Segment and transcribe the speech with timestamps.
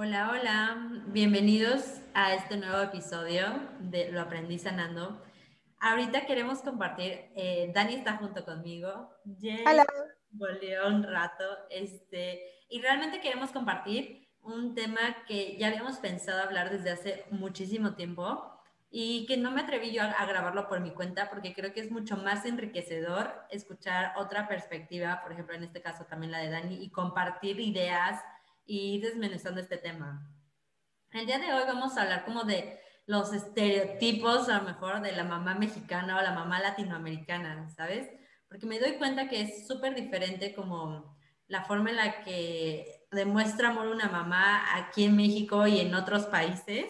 [0.00, 0.76] Hola, hola,
[1.08, 1.82] bienvenidos
[2.14, 3.46] a este nuevo episodio
[3.80, 5.20] de Lo Aprendí Sanando.
[5.80, 9.10] Ahorita queremos compartir, eh, Dani está junto conmigo,
[9.66, 9.84] Hola.
[10.30, 16.70] volvió un rato, este, y realmente queremos compartir un tema que ya habíamos pensado hablar
[16.70, 18.56] desde hace muchísimo tiempo
[18.92, 21.80] y que no me atreví yo a, a grabarlo por mi cuenta porque creo que
[21.80, 26.50] es mucho más enriquecedor escuchar otra perspectiva, por ejemplo, en este caso también la de
[26.50, 28.22] Dani, y compartir ideas
[28.68, 30.30] y desmenuzando este tema.
[31.10, 35.12] El día de hoy vamos a hablar como de los estereotipos, a lo mejor, de
[35.12, 38.10] la mamá mexicana o la mamá latinoamericana, ¿sabes?
[38.46, 43.70] Porque me doy cuenta que es súper diferente como la forma en la que demuestra
[43.70, 46.86] amor una mamá aquí en México y en otros países,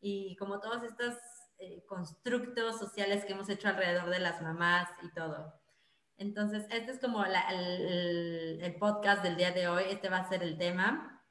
[0.00, 1.16] y como todos estos
[1.58, 5.57] eh, constructos sociales que hemos hecho alrededor de las mamás y todo.
[6.18, 10.28] Entonces, este es como la, el, el, podcast del día de hoy, este va a
[10.28, 11.24] ser el tema.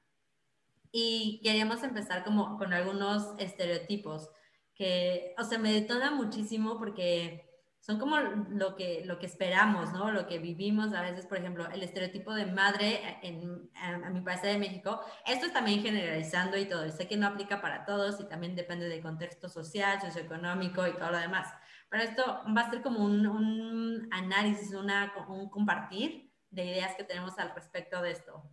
[0.91, 4.29] Y queríamos empezar como con algunos estereotipos
[4.73, 7.47] que, o sea, me detona muchísimo porque
[7.79, 10.11] son como lo que, lo que esperamos, ¿no?
[10.11, 14.21] Lo que vivimos a veces, por ejemplo, el estereotipo de madre en, en, a mi
[14.21, 14.99] país de México.
[15.25, 16.89] Esto es también generalizando y todo.
[16.89, 21.11] Sé que no aplica para todos y también depende del contexto social, socioeconómico y todo
[21.11, 21.47] lo demás.
[21.89, 27.37] Pero esto va a ser como un, análisis, una, un compartir de ideas que tenemos
[27.39, 28.43] al respecto de esto.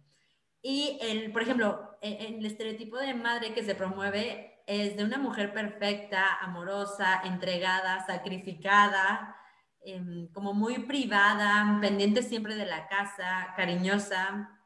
[0.62, 5.18] Y, el, por ejemplo, el, el estereotipo de madre que se promueve es de una
[5.18, 9.36] mujer perfecta, amorosa, entregada, sacrificada,
[9.86, 14.58] eh, como muy privada, pendiente siempre de la casa, cariñosa,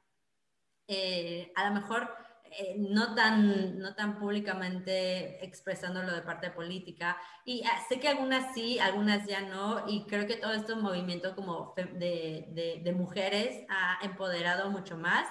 [0.87, 2.15] eh, a lo mejor
[2.53, 7.17] eh, no, tan, no tan públicamente expresándolo de parte política.
[7.45, 11.35] Y ah, sé que algunas sí, algunas ya no, y creo que todo este movimiento
[11.35, 15.29] como de, de, de mujeres ha empoderado mucho más.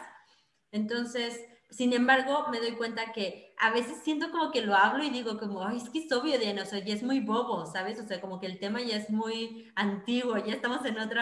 [0.72, 5.10] Entonces, sin embargo, me doy cuenta que a veces siento como que lo hablo y
[5.10, 8.00] digo como, ay, es que es obvio, Diana, o sea, ya es muy bobo, ¿sabes?
[8.00, 11.22] O sea, como que el tema ya es muy antiguo, ya estamos en otro,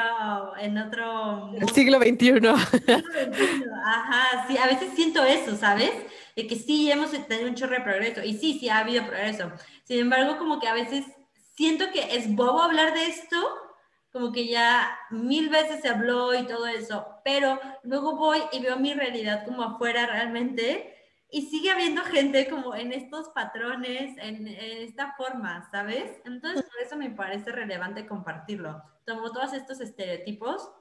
[0.60, 1.52] en otro...
[1.56, 2.48] El siglo XXI.
[3.86, 5.92] Ajá, sí, a veces siento eso, ¿sabes?
[6.36, 9.52] De que sí, hemos tenido un chorro de progreso, y sí, sí ha habido progreso.
[9.84, 11.06] Sin embargo, como que a veces
[11.56, 13.38] siento que es bobo hablar de esto,
[14.16, 18.80] como que ya mil veces se habló y todo eso, pero luego voy y veo
[18.80, 20.96] mi realidad como afuera realmente
[21.30, 26.22] y sigue habiendo gente como en estos patrones, en, en esta forma, ¿sabes?
[26.24, 28.82] Entonces por eso me parece relevante compartirlo.
[29.06, 30.72] Tomo todos estos estereotipos.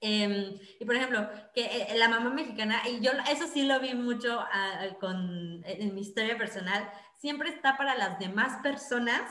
[0.00, 3.94] Eh, y por ejemplo, que eh, la mamá mexicana, y yo eso sí lo vi
[3.94, 9.30] mucho uh, con, en mi historia personal, siempre está para las demás personas,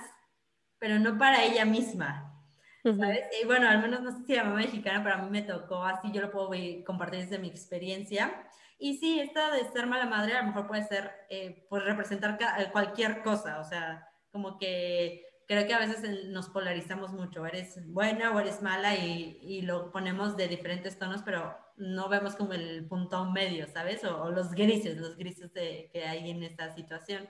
[0.79, 2.30] pero no para ella misma.
[2.83, 3.25] ¿Sabes?
[3.41, 5.83] Y bueno, al menos no sé si la mamá mexicana, pero a mí me tocó
[5.83, 6.49] así, yo lo puedo
[6.85, 8.47] compartir desde mi experiencia.
[8.79, 12.39] Y sí, esta de ser mala madre a lo mejor puede ser, eh, pues representar
[12.71, 18.31] cualquier cosa, o sea, como que creo que a veces nos polarizamos mucho, eres buena
[18.31, 22.87] o eres mala y, y lo ponemos de diferentes tonos, pero no vemos como el
[22.87, 24.03] punto medio, ¿sabes?
[24.03, 27.29] O, o los grises, los grises de, que hay en esta situación.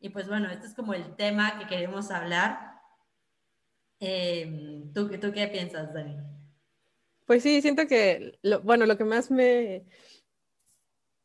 [0.00, 2.73] Y pues bueno, este es como el tema que queremos hablar.
[4.06, 6.16] Eh, ¿tú, ¿Tú qué piensas, Dani?
[7.24, 9.86] Pues sí, siento que, lo, bueno, lo que más me,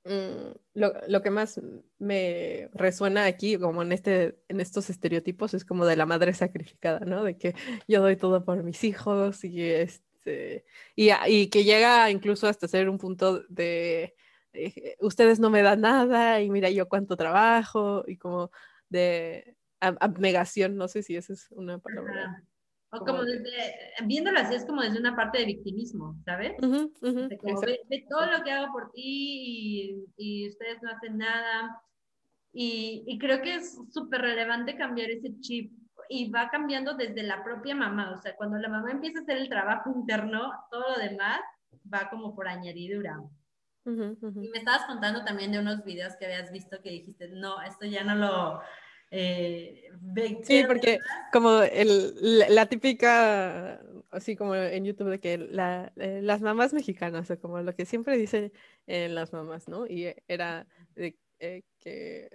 [0.06, 1.59] mm, lo, lo, que más
[1.97, 7.01] me resuena aquí, como en, este, en estos estereotipos, es como de la madre sacrificada,
[7.01, 7.25] ¿no?
[7.25, 7.53] De que
[7.85, 10.63] yo doy todo por mis hijos y, este,
[10.96, 14.16] y, y que llega incluso hasta ser un punto de,
[14.53, 18.51] de, ustedes no me dan nada y mira yo cuánto trabajo y como
[18.88, 22.44] de abnegación, no sé si esa es una palabra.
[22.92, 26.54] O como desde, viéndolo así, es como desde una parte de victimismo, ¿sabes?
[26.60, 30.50] Uh -huh, uh -huh, como, ve, ve, todo lo que hago por ti y, y
[30.50, 31.82] ustedes no hacen nada.
[32.52, 35.72] Y, y creo que es súper relevante cambiar ese chip
[36.10, 38.12] y va cambiando desde la propia mamá.
[38.12, 41.42] O sea, cuando la mamá empieza a hacer el trabajo interno, todo lo demás
[41.94, 43.20] va como por añadidura.
[43.85, 47.30] Uh -huh, y me estabas contando también de unos videos que habías visto que dijiste,
[47.30, 48.62] no, esto ya no lo
[49.11, 49.90] eh,
[50.44, 51.00] sí, porque
[51.32, 56.73] como el, la, la, típica, así como en YouTube, de que la, eh, las mamás
[56.73, 58.52] mexicanas, o como lo que siempre dicen
[58.88, 59.88] eh, las mamás, ¿no?
[59.88, 62.29] Y era de, eh, que,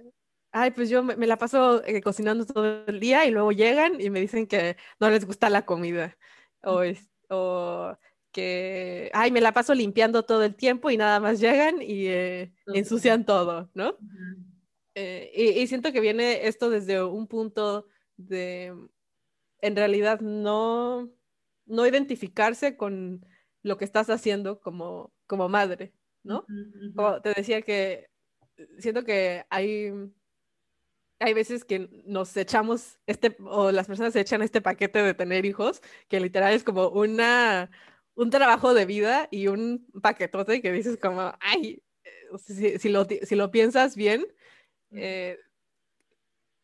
[0.51, 4.11] ay, pues yo me, me la paso cocinando todo el día y luego llegan y
[4.11, 6.17] me dicen que no les gusta la comida.
[6.63, 7.97] O, es, o
[8.33, 12.09] que, ay, me la paso limpiando todo el tiempo y nada más llegan y
[12.67, 13.91] ensucian todo, ¿no?
[13.91, 14.54] Uh -huh.
[14.95, 17.87] Eh, y, y, siento que viene esto desde un punto
[18.17, 18.73] de,
[19.61, 21.11] en realidad, no,
[21.67, 23.27] no identificarse con
[23.63, 25.93] lo que estás haciendo como, como madre,
[26.23, 26.45] ¿no?
[26.49, 26.95] Uh -huh.
[26.95, 28.09] Como te decía que
[28.79, 29.93] siento que hay,
[31.19, 35.47] hay veces que nos echamos este, o las personas se echan este paquete de tener
[35.47, 37.71] hijos, que literal es como una,
[38.15, 41.83] un trabajo de vida y un paquetote que dices como, ay,
[42.39, 44.27] si, si, lo, si lo, piensas bien,
[44.91, 45.39] eh,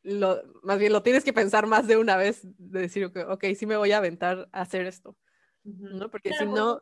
[0.02, 3.54] lo, más bien lo tienes que pensar más de una vez, de decir, ok, okay
[3.54, 5.16] sí me voy a aventar a hacer esto,
[5.64, 6.10] ¿no?
[6.10, 6.80] Porque si no...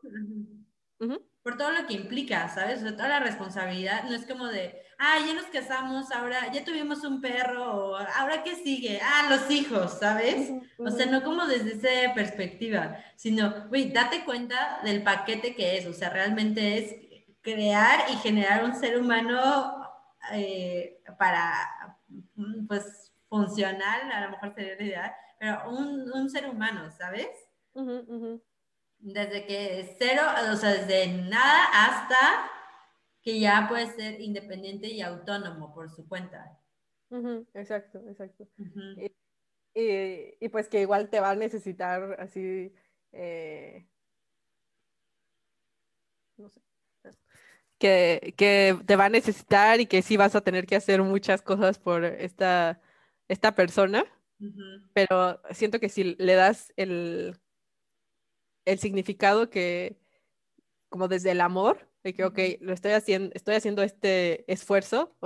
[1.43, 2.83] Por todo lo que implica, ¿sabes?
[2.83, 7.05] O toda la responsabilidad, no es como de, ah, ya nos casamos, ahora ya tuvimos
[7.05, 10.51] un perro, o ahora qué sigue, ah, los hijos, ¿sabes?
[10.77, 15.87] O sea, no como desde esa perspectiva, sino, güey, date cuenta del paquete que es,
[15.87, 16.97] o sea, realmente es
[17.41, 19.78] crear y generar un ser humano
[20.33, 21.99] eh, para,
[22.67, 27.29] pues, funcional, a lo mejor sería la idea, pero un, un ser humano, ¿sabes?
[28.99, 30.23] Desde que cero,
[30.53, 32.51] o sea, desde nada hasta
[33.23, 36.59] que ya puede ser independiente y autónomo por su cuenta.
[37.55, 38.49] exacto, exacto.
[39.75, 42.75] y, pues que igual te va a necesitar así,
[43.13, 43.87] eh,
[46.37, 46.61] no sé,
[47.79, 51.43] que, que, te va a necesitar y que sí vas a tener que hacer muchas
[51.43, 52.81] cosas por esta,
[53.29, 54.05] esta persona,
[54.93, 57.39] pero siento que si le das el
[58.69, 59.99] el significado que,
[60.89, 65.17] como desde el amor, de que, ok, lo estoy haciendo, estoy haciendo este esfuerzo.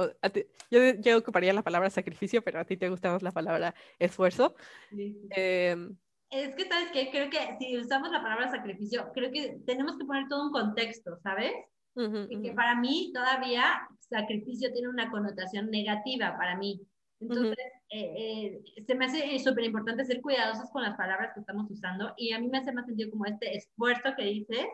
[0.71, 4.55] yo, yo, ocuparía la palabra sacrificio, pero a ti te gusta más la palabra esfuerzo.
[4.91, 5.97] Em,
[6.31, 7.11] es que, ¿sabes qué?
[7.11, 11.19] Creo que si usamos la palabra sacrificio, creo que tenemos que poner todo un contexto,
[11.23, 11.53] ¿sabes?
[11.95, 16.81] Y que para mí todavía sacrificio tiene una connotación negativa para mí.
[17.21, 17.57] Entonces,
[17.91, 22.13] eh, eh, se me hace súper importante ser cuidadosos con las palabras que estamos usando
[22.17, 24.69] y a mí me hace más sentido como este esfuerzo que dice,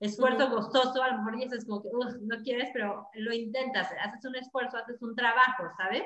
[0.00, 1.90] esfuerzo gozoso, a lo mejor dices como que
[2.22, 6.04] no quieres, pero lo intentas, haces un esfuerzo, haces un trabajo, ¿sabes?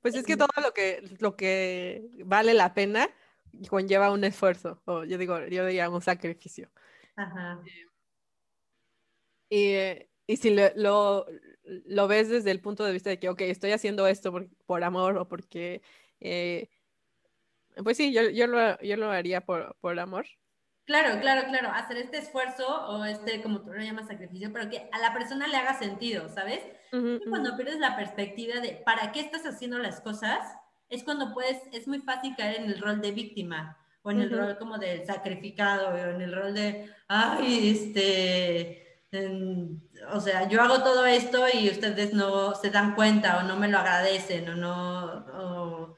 [0.00, 3.08] Pues es que todo lo que, lo que vale la pena
[3.68, 6.70] conlleva un esfuerzo, o yo digo, yo diría un sacrificio.
[7.14, 7.60] Ajá.
[7.64, 7.93] Eh,
[9.50, 9.74] y,
[10.26, 11.26] y si lo,
[11.64, 14.32] lo ves desde el punto de vista de que, ok, estoy haciendo esto
[14.66, 15.82] por, amor o porque,
[16.20, 16.68] eh,
[17.82, 20.26] pues sí, yo, yo, lo, yo lo haría por, por amor.
[20.84, 24.88] Claro, claro, claro, hacer este esfuerzo o este, como tú lo llamas, sacrificio, pero que
[24.92, 26.60] a la persona le haga sentido, ¿sabes?
[27.28, 30.46] Cuando pierdes la perspectiva de para qué estás haciendo las cosas,
[30.90, 34.30] es cuando puedes, es muy fácil caer en el rol de víctima o en el
[34.30, 38.83] rol como del sacrificado o en el rol de, ay, este,
[40.12, 43.68] o sea, yo hago todo esto y ustedes no se dan cuenta o no me
[43.68, 45.96] lo agradecen o no,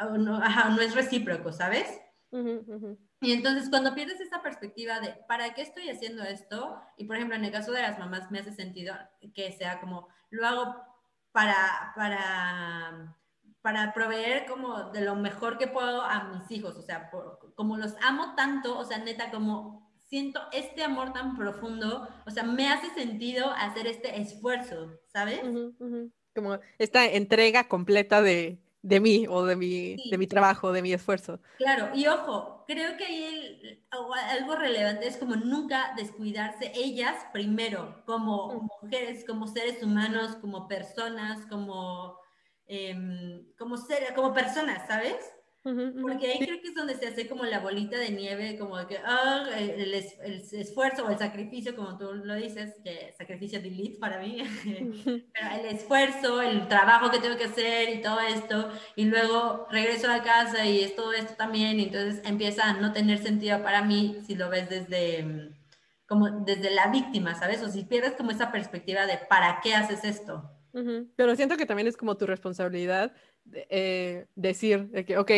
[0.00, 1.86] o, no, ajá, no, es recíproco, ¿sabes?
[3.20, 6.80] Y entonces cuando pierdes esa perspectiva de, ¿para qué estoy haciendo esto?
[6.96, 8.94] Y por ejemplo, en el caso de las mamás me hace sentido
[9.34, 10.76] que sea como, lo hago
[11.32, 13.16] para, para,
[13.62, 17.10] para proveer como de lo mejor que puedo a mis hijos, o sea,
[17.54, 22.44] como los amo tanto, o sea, neta, como siento este amor tan profundo, o sea,
[22.44, 25.40] me hace sentido hacer este esfuerzo, ¿sabes?
[26.34, 30.92] Como esta entrega completa de, de mí o de mi, de mi trabajo, de mi
[30.92, 31.40] esfuerzo.
[31.58, 38.68] Claro, y ojo, creo que ahí algo relevante es como nunca descuidarse ellas primero, como
[38.82, 42.16] mujeres, como seres humanos, como personas, como,
[42.66, 45.16] em, como, ser, como personas, ¿sabes?
[46.00, 48.98] Porque ahí creo que es donde se hace como la bolita de nieve, como que
[49.04, 54.42] ah, el, esfuerzo o el sacrificio, como tú lo dices, que sacrificio delete para mí,
[55.04, 60.08] pero el esfuerzo, el trabajo que tengo que hacer y todo esto, y luego regreso
[60.08, 63.82] a casa y es todo esto también, y entonces empieza a no tener sentido para
[63.82, 65.52] mí si lo ves desde
[66.06, 67.60] como desde la víctima, ¿sabes?
[67.62, 70.55] O si pierdes como esa perspectiva de ¿para qué haces esto?
[71.16, 73.12] Pero siento que también es como tu responsabilidad
[73.52, 75.30] eh, decir de que, ok,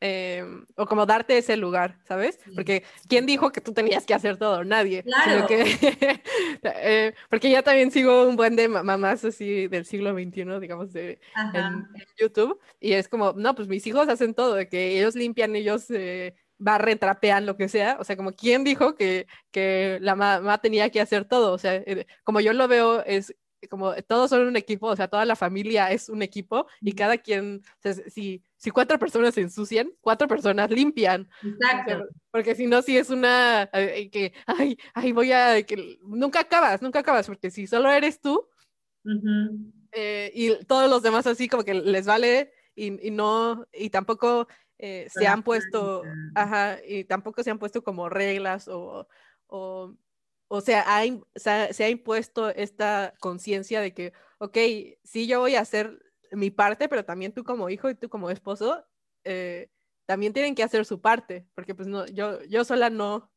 [0.00, 2.40] em, o como darte ese lugar, ¿sabes?
[2.54, 4.64] Porque ¿quién dijo que tú tenías que hacer todo?
[4.64, 5.04] Nadie.
[5.04, 5.46] Claro.
[5.46, 5.62] Que,
[6.64, 11.20] eh, porque ya también sigo un buen de mamás así del siglo XXI, digamos, de,
[11.54, 11.86] en,
[12.18, 15.90] YouTube, y es como, no, pues mis hijos hacen todo, de que ellos limpian, ellos...
[15.90, 17.96] Eh, barren, trapean, lo que sea.
[17.98, 21.52] O sea, como quién dijo que, que la mamá tenía que hacer todo.
[21.52, 23.34] O sea, eh, como yo lo veo, es
[23.68, 27.18] como todos son un equipo, o sea, toda la familia es un equipo y cada
[27.18, 31.28] quien, o sea, si, si cuatro personas se ensucian, cuatro personas limpian.
[31.42, 32.08] Exacto.
[32.30, 36.82] Porque, si no, si es una, eh, que, ay, ay, voy a, que nunca acabas,
[36.82, 38.48] nunca acabas, porque si solo eres tú
[39.92, 44.48] eh, y todos los demás así como que les vale y, y no, y tampoco
[44.78, 46.02] eh, se han puesto,
[46.34, 49.06] ajá, y tampoco se han puesto como reglas o,
[49.46, 49.94] o
[50.54, 50.84] o sea,
[51.72, 54.58] se ha impuesto esta conciencia de que, ok,
[55.02, 55.98] sí, yo voy a hacer
[56.30, 58.84] mi parte, pero también tú como hijo y tú como esposo,
[59.24, 59.70] eh,
[60.04, 63.32] también tienen que hacer su parte, porque pues no, yo, yo sola no,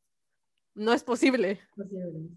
[0.74, 1.62] no es posible.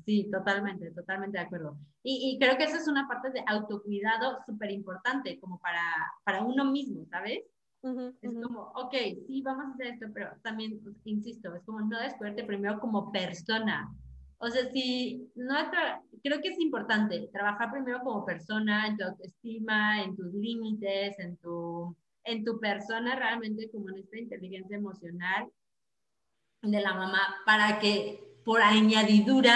[0.04, 1.76] Sí, totalmente, totalmente de acuerdo.
[2.04, 5.82] Y, y creo que esa es una parte de autocuidado súper importante, como para,
[6.22, 7.42] para uno mismo, ¿sabes?
[7.82, 8.94] es como, ok,
[9.26, 13.92] sí, vamos a hacer esto, pero también, insisto, es como no descubrirte primero como persona.
[14.38, 20.02] O sea, si nuestra, creo que es importante trabajar primero como persona, en tu autoestima,
[20.02, 25.48] en tus límites, en tu, en tu persona realmente como en esta inteligencia emocional
[26.62, 29.54] de la mamá, para que por añadidura,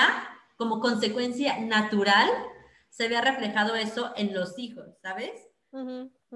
[0.57, 2.29] como consecuencia natural,
[2.89, 5.33] se vea reflejado eso en los hijos, ¿sabes?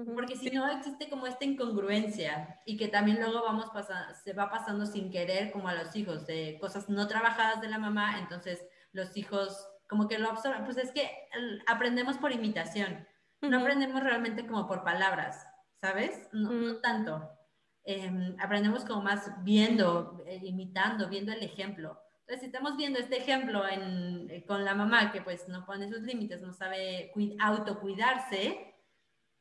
[0.05, 4.47] Porque si no existe como esta incongruencia y que también luego vamos pasando, se va
[4.49, 8.63] pasando sin querer como a los hijos de cosas no trabajadas de la mamá, entonces
[8.91, 11.09] los hijos como que lo absorben, pues es que
[11.65, 13.07] aprendemos por imitación,
[13.41, 15.47] no aprendemos realmente como por palabras,
[15.81, 16.27] ¿sabes?
[16.31, 17.31] No, tanto.
[17.83, 21.99] Em, aprendemos como más viendo, eh, imitando, viendo el ejemplo.
[22.19, 25.89] Entonces, si estamos viendo este ejemplo en, eh, con la mamá que pues no pone
[25.89, 28.75] sus límites, no sabe autocuidarse,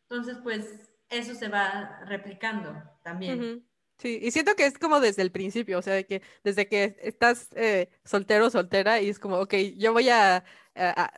[0.09, 3.67] entonces pues eso se va replicando también.
[3.99, 7.49] Sí, y siento que es como desde el principio, o sea, que desde que estás
[7.55, 10.45] eh, soltero o soltera y es como, ok, yo voy a,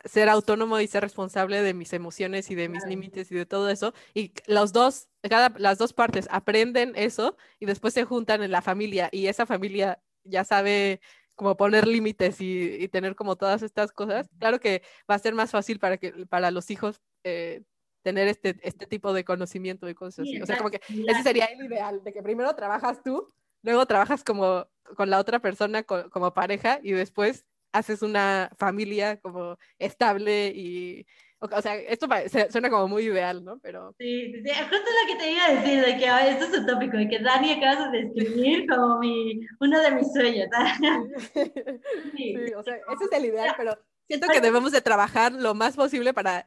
[0.05, 3.69] ser autónomo y ser responsable de mis emociones y de mis límites y de todo
[3.69, 8.51] eso, y los dos, cada, las dos partes aprenden eso y después se juntan en
[8.51, 11.01] la familia y esa familia ya sabe
[11.35, 14.81] como poner límites y, tener como todas estas cosas, claro que
[15.11, 17.63] va a ser más fácil para, que, para los hijos eh,
[18.09, 20.41] tener este, este tipo de conocimiento y cosas así.
[20.41, 23.27] O sea, como que ese sería el ideal, de que primero trabajas tú,
[23.61, 29.59] luego trabajas como con la otra persona como pareja y después haces una familia como
[29.77, 31.05] estable y
[31.39, 32.07] o sea, esto
[32.49, 33.59] suena como muy ideal, ¿no?
[33.59, 33.95] Pero...
[33.97, 37.07] Sí, sí, justo lo que te iba a decir, de que esto es utópico, de
[37.07, 40.49] que Dani acabas de describir como mi, uno de mis sueños.
[42.17, 42.35] Sí.
[42.57, 46.13] o sea, ese es el ideal, pero siento que debemos de trabajar lo más posible
[46.13, 46.45] para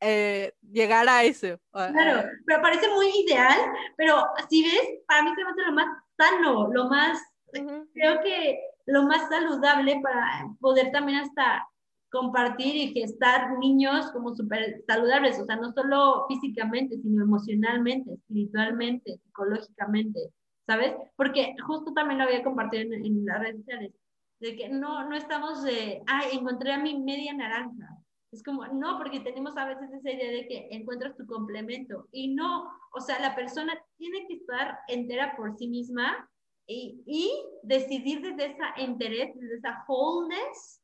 [0.00, 1.58] eh, llegar a eso.
[1.72, 3.58] Claro, pero parece muy ideal,
[3.96, 5.86] pero si ves, para mí se me hace lo más
[6.16, 7.20] sano, lo más,
[7.52, 11.66] creo que lo más saludable para poder también hasta
[12.10, 19.18] compartir y gestar niños como súper saludables, o sea, no solo físicamente, sino emocionalmente, espiritualmente,
[19.18, 20.32] psicológicamente,
[20.66, 20.94] ¿sabes?
[21.16, 23.92] Porque justo también lo había compartido en, las redes sociales,
[24.40, 27.97] de que no, no estamos de, ay, encontré a mi media naranja.
[28.30, 32.34] Es como, no, porque tenemos a veces esa idea de que encuentras tu complemento y
[32.34, 36.28] no, o sea, la persona tiene que estar entera por sí misma
[36.66, 37.32] y, y
[37.62, 40.82] decidir desde esa enterez, desde esa wholeness,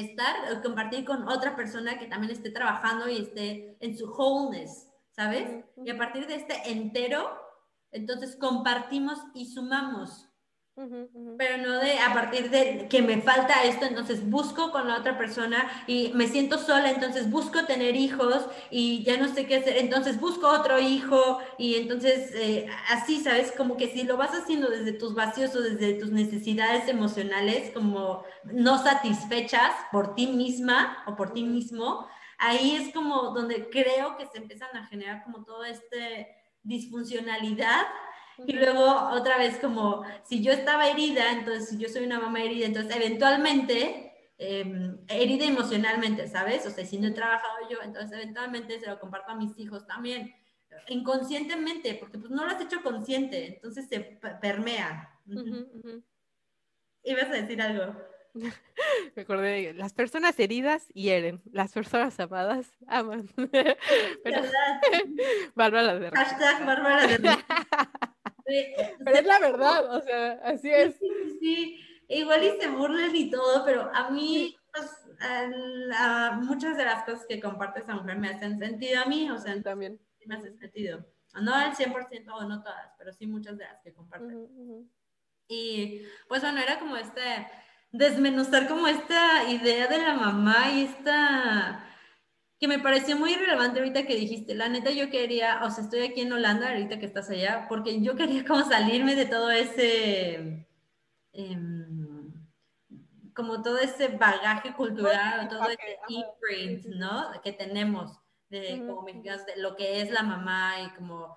[0.00, 4.88] estar, eh, compartir con otra persona que también esté trabajando y esté en su wholeness,
[5.12, 5.64] ¿sabes?
[5.84, 7.30] Y a partir de este entero,
[7.90, 10.25] entonces compartimos y sumamos.
[11.38, 15.16] Pero no de a partir de que me falta esto, entonces busco con la otra
[15.16, 19.78] persona y me siento sola, entonces busco tener hijos y ya no sé qué hacer,
[19.78, 23.52] entonces busco otro hijo y entonces eh, así, ¿sabes?
[23.52, 28.24] Como que si lo vas haciendo desde tus vacíos o desde tus necesidades emocionales, como
[28.44, 32.06] no satisfechas por ti misma o por ti mismo,
[32.36, 35.96] ahí es como donde creo que se empiezan a generar como toda esta
[36.62, 37.86] disfuncionalidad
[38.44, 42.42] y luego otra vez como, si yo estaba herida, entonces si yo soy una mamá
[42.42, 46.66] herida, entonces eventualmente, em, herida emocionalmente, ¿sabes?
[46.66, 49.86] O sea, si no he trabajado yo, entonces eventualmente se lo comparto a mis hijos
[49.86, 50.34] también,
[50.88, 54.00] inconscientemente, porque pues no lo has hecho consciente, entonces se
[54.40, 55.10] permea.
[57.02, 57.96] ¿Ibas a decir algo?
[59.16, 63.28] Me acordé, las personas heridas hieren, las personas amadas aman.
[64.24, 64.42] Pero...
[65.54, 67.38] Bárbara de Hashtag Bárbara de
[69.04, 70.96] pero es la verdad, o sea, así es.
[70.98, 74.90] Sí, sí, igual y se burlen y todo, pero a mí pues,
[76.42, 79.60] muchas de las cosas que comparte esa mujer me hacen sentido a mí, o sea,
[79.62, 81.04] también me hacen sentido.
[81.40, 84.48] No al 100% o no todas, pero sí muchas de las que comparten.
[85.48, 87.46] Y pues bueno, era como este,
[87.92, 91.84] desmenuzar como esta idea de la mamá y esta
[92.58, 96.00] que me pareció muy relevante ahorita que dijiste, la neta yo quería, o sea, estoy
[96.00, 100.66] aquí en Holanda ahorita que estás allá, porque yo quería como salirme de todo ese,
[101.32, 102.32] em,
[103.34, 107.30] como todo ese bagaje cultural, todo ese imprint, ¿no?
[107.42, 111.36] Que tenemos de como mexicanos, de lo que es la mamá y como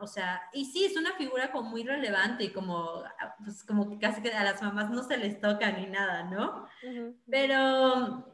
[0.00, 3.02] o sea, y sí, es una figura como muy relevante y como,
[3.44, 6.66] pues como que casi que a las mamás no se les toca ni nada, ¿no?
[7.30, 8.31] Pero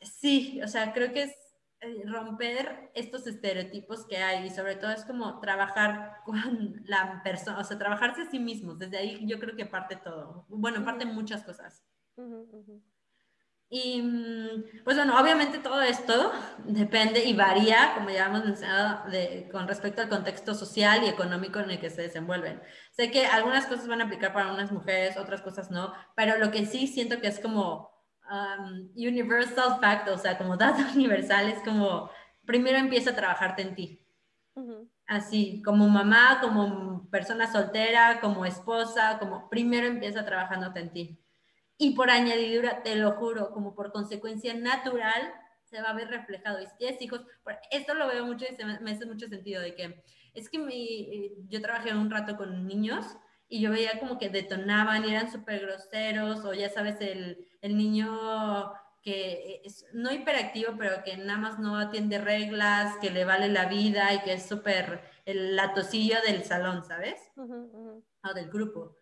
[0.00, 1.34] sí, o sea, creo que es
[1.82, 7.58] eh, romper estos estereotipos que hay y sobre todo es como trabajar con la persona,
[7.58, 8.78] o sea, trabajarse a sí mismos.
[8.78, 10.46] Desde ahí yo creo que parte todo.
[10.48, 11.82] Bueno, parte muchas cosas.
[13.72, 16.32] Y mm, pues bueno, obviamente todo esto
[16.64, 21.60] depende y varía, como ya hemos mencionado, de, con respecto al contexto social y económico
[21.60, 22.60] en el que se desenvuelven.
[22.90, 26.50] Sé que algunas cosas van a aplicar para unas mujeres, otras cosas no, pero lo
[26.50, 27.89] que sí siento que es como
[28.30, 32.10] um, universal fact, o sea, como dato universal, es como
[32.46, 34.06] primero empieza a trabajarte en ti.
[35.06, 41.20] Así, como mamá, como persona soltera, como esposa, como primero empieza trabajándote en ti
[41.82, 45.32] y por añadidura, te lo juro, como por consecuencia natural,
[45.64, 46.60] se va a ver reflejado.
[46.60, 47.22] Y si tienes hijos,
[47.70, 51.32] esto lo veo mucho y se me, hace mucho sentido de que es que mi,
[51.48, 53.06] yo trabajé un rato con niños
[53.48, 57.76] y yo veía como que detonaban y eran súper groseros o ya sabes, el, el
[57.76, 63.48] niño que es no hiperactivo, pero que nada más no atiende reglas, que le vale
[63.48, 67.18] la vida y que es súper el latosillo del salón, ¿sabes?
[67.36, 68.96] O del grupo.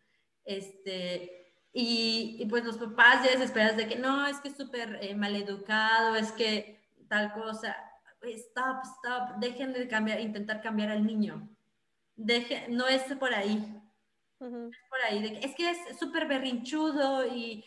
[0.45, 1.38] Este,
[1.73, 6.17] y, pues los papás ya desesperados de que no, es que es súper eh, maleducado,
[6.17, 7.77] es que tal cosa.
[8.23, 11.49] Stop, stop, dejen de cambiar, intentar cambiar al niño.
[12.17, 13.57] Deje, no es por ahí.
[14.41, 15.23] Es por ahí.
[15.23, 17.65] De que, es que es súper berrinchudo y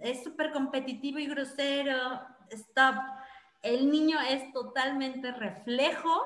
[0.00, 2.20] es súper competitivo y grosero.
[2.50, 2.96] Stop.
[3.62, 6.22] El niño es totalmente reflejo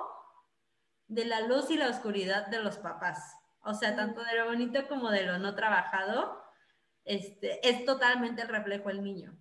[1.09, 3.37] de la luz y la oscuridad de los papás.
[3.65, 6.43] O sea, tanto de lo bonito como de lo no trabajado
[7.05, 9.37] este, es totalmente el reflejo del niño.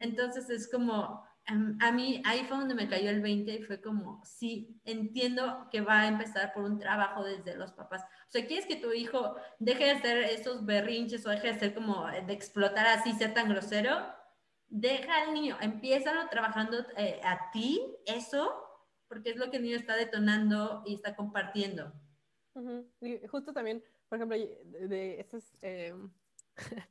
[0.00, 4.22] Entonces es como, a mí ahí fue donde me cayó el 20 y fue como,
[4.24, 8.02] sí, entiendo que va a empezar por un trabajo desde los papás.
[8.02, 11.74] O sea, ¿quieres que tu hijo deje de hacer esos berrinches o deje de ser
[11.74, 14.06] como, de explotar así, ser tan grosero?
[14.68, 18.52] Deja al niño, empieza trabajando eh, a ti, eso,
[19.06, 21.92] porque es lo que el niño está detonando y está compartiendo.
[23.30, 25.56] Justo también, por ejemplo, de, estas...
[25.60, 26.10] Em,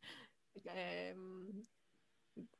[0.65, 1.63] Em,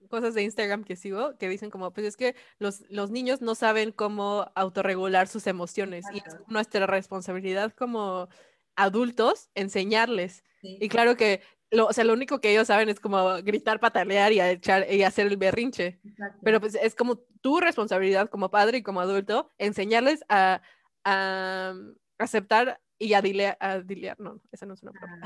[0.10, 3.56] cosas de Instagram que sigo que dicen como, pues es que los, los niños no
[3.56, 8.30] saben cómo autorregular sus emociones y es nuestra responsabilidad como
[8.76, 10.44] adultos enseñarles.
[10.62, 14.32] Y claro que, lo, o sea, lo único que ellos saben es como gritar, patalear
[14.32, 16.00] y, echar, y hacer el berrinche.
[16.44, 20.62] Pero pues es como tu responsabilidad como padre y como adulto enseñarles a,
[21.04, 21.74] a
[22.20, 25.22] aceptar y a dilear, a dilear, no, esa no es una palabra.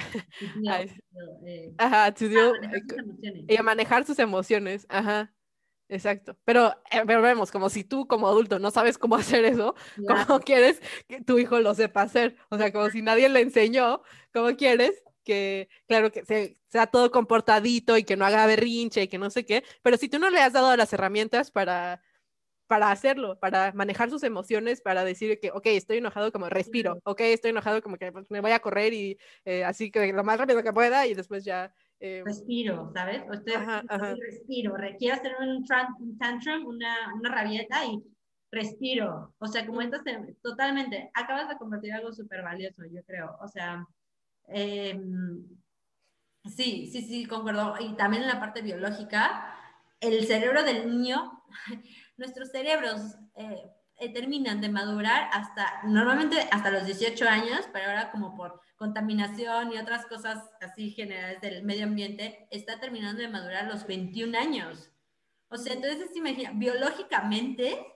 [0.67, 0.81] Ah,
[1.45, 5.33] eh, ajá, to deal, eh, y a manejar sus emociones, ajá.
[5.89, 6.37] Exacto.
[6.43, 9.75] Pero, eh, pero, vemos, como si tú como adulto no sabes cómo hacer eso,
[10.07, 12.35] ¿cómo quieres que tu hijo lo sepa hacer?
[12.49, 14.01] O sea, como si nadie le enseñó,
[14.33, 19.17] ¿cómo quieres que, claro, que sea todo comportadito y que no haga berrinche y que
[19.17, 19.63] no sé qué?
[19.81, 22.01] Pero si tú no le has dado las herramientas para
[22.67, 27.21] para hacerlo, para manejar sus emociones, para decir que, ok, estoy enojado como respiro, ok,
[27.21, 30.37] estoy enojado como que pues, me voy a correr y eh, así que lo más
[30.37, 31.73] rápido que pueda y después ya...
[31.99, 33.23] Eh, respiro, ¿sabes?
[33.27, 33.53] O estoy,
[34.19, 35.65] respiro, quiero hacer un,
[36.19, 38.03] tantrum, una, una, rabieta y
[38.51, 39.33] respiro.
[39.39, 39.97] O sea, como esto
[40.43, 43.35] totalmente, acabas de convertir algo súper valioso, yo creo.
[43.41, 43.83] O sea,
[44.47, 45.43] em,
[46.45, 47.75] sí, sí, sí, concuerdo.
[47.79, 49.55] Y también en la parte biológica,
[49.99, 51.41] el cerebro del niño
[52.17, 53.01] nuestros cerebros
[53.35, 58.61] eh, eh, terminan de madurar hasta, normalmente hasta los 18 años, pero ahora como por
[58.75, 63.87] contaminación y otras cosas así generales del medio ambiente, está terminando de madurar a los
[63.87, 64.91] 21 años.
[65.49, 67.87] O sea, entonces imagina, biológicamente,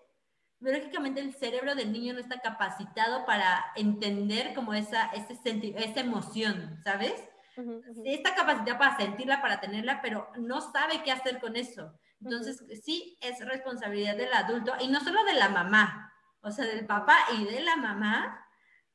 [0.60, 5.38] biológicamente el cerebro del niño no está capacitado para entender como esa, ese
[5.77, 7.13] esa emoción, ¿sabes?
[8.05, 11.93] Está capacitado para sentirla, para tenerla, pero no sabe qué hacer con eso.
[12.23, 16.86] Entonces, sí es responsabilidad del adulto y no solo de la mamá, o sea, del
[16.86, 18.45] papá y de la mamá,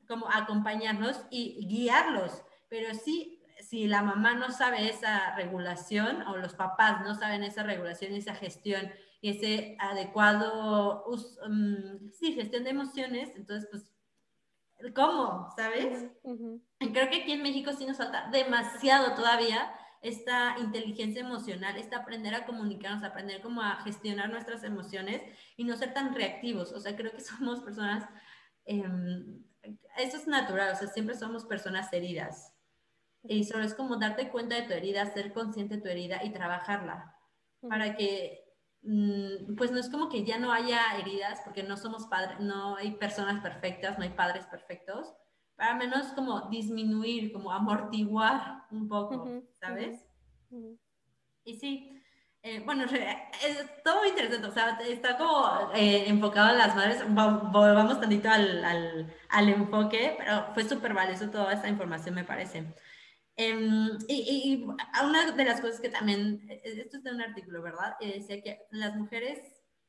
[0.07, 2.43] como acompañarnos y guiarlos.
[2.69, 7.63] Pero sí, si la mamá no sabe esa regulación o los papás no saben esa
[7.63, 15.49] regulación y esa gestión y ese adecuado, um, sí, gestión de emociones, entonces, pues, ¿cómo?
[15.55, 16.11] ¿Sabes?
[16.79, 19.71] Creo que aquí en México sí nos falta demasiado todavía
[20.07, 25.21] esta inteligencia emocional, esta aprender a comunicarnos, aprender cómo a gestionar nuestras emociones
[25.55, 26.71] y no ser tan reactivos.
[26.71, 28.07] O sea, creo que somos personas,
[28.65, 29.43] em,
[29.97, 32.53] eso es natural, o sea, siempre somos personas heridas.
[33.23, 36.31] Y solo es como darte cuenta de tu herida, ser consciente de tu herida y
[36.31, 37.13] trabajarla
[37.67, 38.45] para que
[38.83, 42.77] mm, pues no es como que ya no haya heridas, porque no somos padres, no
[42.77, 45.13] hay personas perfectas, no hay padres perfectos,
[45.57, 50.05] para menos como disminuir, como amortiguar un poco, ¿sabes?
[51.43, 51.91] Y sí,
[52.43, 57.03] eh, bueno, es todo muy interesante, o sea, está como eh, enfocado en las madres,
[57.13, 62.73] volvamos tantito al, al, al enfoque, pero fue súper valioso toda esta información, me parece.
[63.35, 67.61] Em, y, y, una de las cosas que también, e, esto es de un artículo,
[67.61, 67.95] ¿verdad?
[67.99, 69.39] decía que las mujeres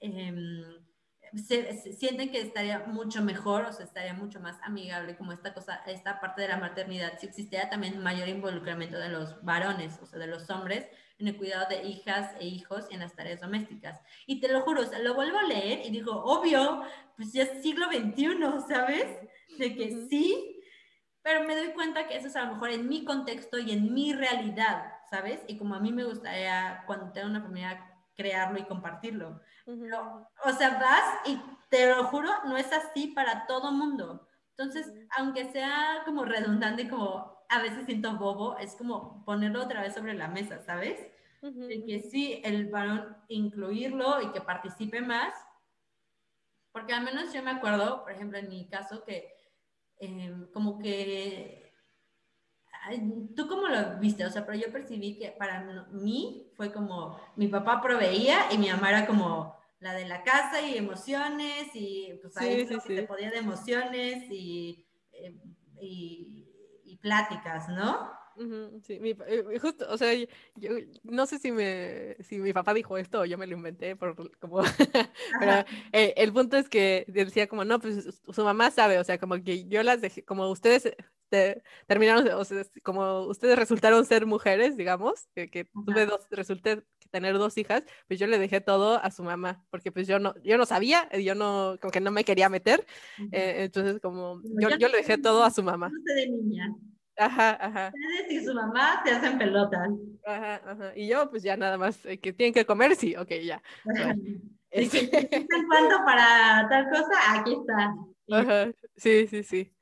[0.00, 0.87] em,
[1.36, 5.82] se, sienten que estaría mucho mejor, o sea, estaría mucho más amigable como esta cosa,
[5.86, 10.18] esta parte de la maternidad, si existiera también mayor involucramiento de los varones, o sea,
[10.18, 10.86] de los hombres,
[11.18, 14.00] en el cuidado de hijas e hijos y en las tareas domésticas.
[14.26, 16.82] Y te lo juro, o sea, lo vuelvo a leer y digo, obvio,
[17.16, 18.36] pues ya es siglo XXI,
[18.68, 19.06] ¿sabes?
[19.58, 20.62] De que sí,
[21.22, 23.92] pero me doy cuenta que eso es a lo mejor en mi contexto y en
[23.92, 25.40] mi realidad, ¿sabes?
[25.48, 27.87] Y como a mí me gustaría cuando tengo una familia
[28.18, 29.40] crearlo y compartirlo.
[29.64, 34.28] o sea, vas y te lo juro, no es así para todo mundo.
[34.56, 39.94] Entonces, aunque sea como redundante, como a veces siento bobo, es como ponerlo otra vez
[39.94, 40.98] sobre la mesa, ¿sabes?
[41.40, 45.32] De que sí, el varón incluirlo y que participe más,
[46.72, 49.32] porque al menos yo me acuerdo, por ejemplo, en mi caso, que
[50.00, 51.67] em, como que,
[53.36, 54.24] ¿tú cómo lo viste?
[54.24, 58.70] O sea, pero yo percibí que para mí fue como, mi papá proveía y mi
[58.70, 63.30] mamá era como la de la casa y emociones y pues ahí sí, se podía
[63.30, 65.36] de emociones y, eh,
[65.80, 68.18] y pláticas, ¿no?
[68.82, 70.70] Sí, mi, eh, justo, o sea, yo
[71.02, 74.14] no sé si, me, si mi papá dijo esto o yo me lo inventé, por,
[74.38, 74.58] como,
[75.40, 79.18] pero eh, el punto es que decía como, no, pues su mamá sabe, o sea,
[79.18, 80.94] como que yo las dejé, como ustedes
[81.86, 87.38] terminaron, o sea, como ustedes resultaron ser mujeres, digamos, que, que tuve dos, resulté tener
[87.38, 90.58] dos hijas, pues yo le dejé todo a su mamá, porque pues yo no, yo
[90.58, 92.86] no sabía, yo no, como que no me quería meter,
[93.32, 95.90] eh, entonces como yo, yo, le dejé todo a su mamá.
[96.04, 96.74] de niña.
[97.16, 97.92] Ajá, ajá.
[97.92, 99.90] Ustedes y su mamá se hacen pelotas.
[100.24, 100.92] Ajá, ajá.
[100.94, 103.62] Y yo, pues ya nada más, eh, que tienen que comer, sí, ok, ya.
[104.70, 105.08] Este
[105.66, 107.40] cuánto para tal cosa?
[107.40, 107.94] Aquí está.
[108.30, 108.70] Ajá.
[108.96, 109.72] Sí, sí, sí.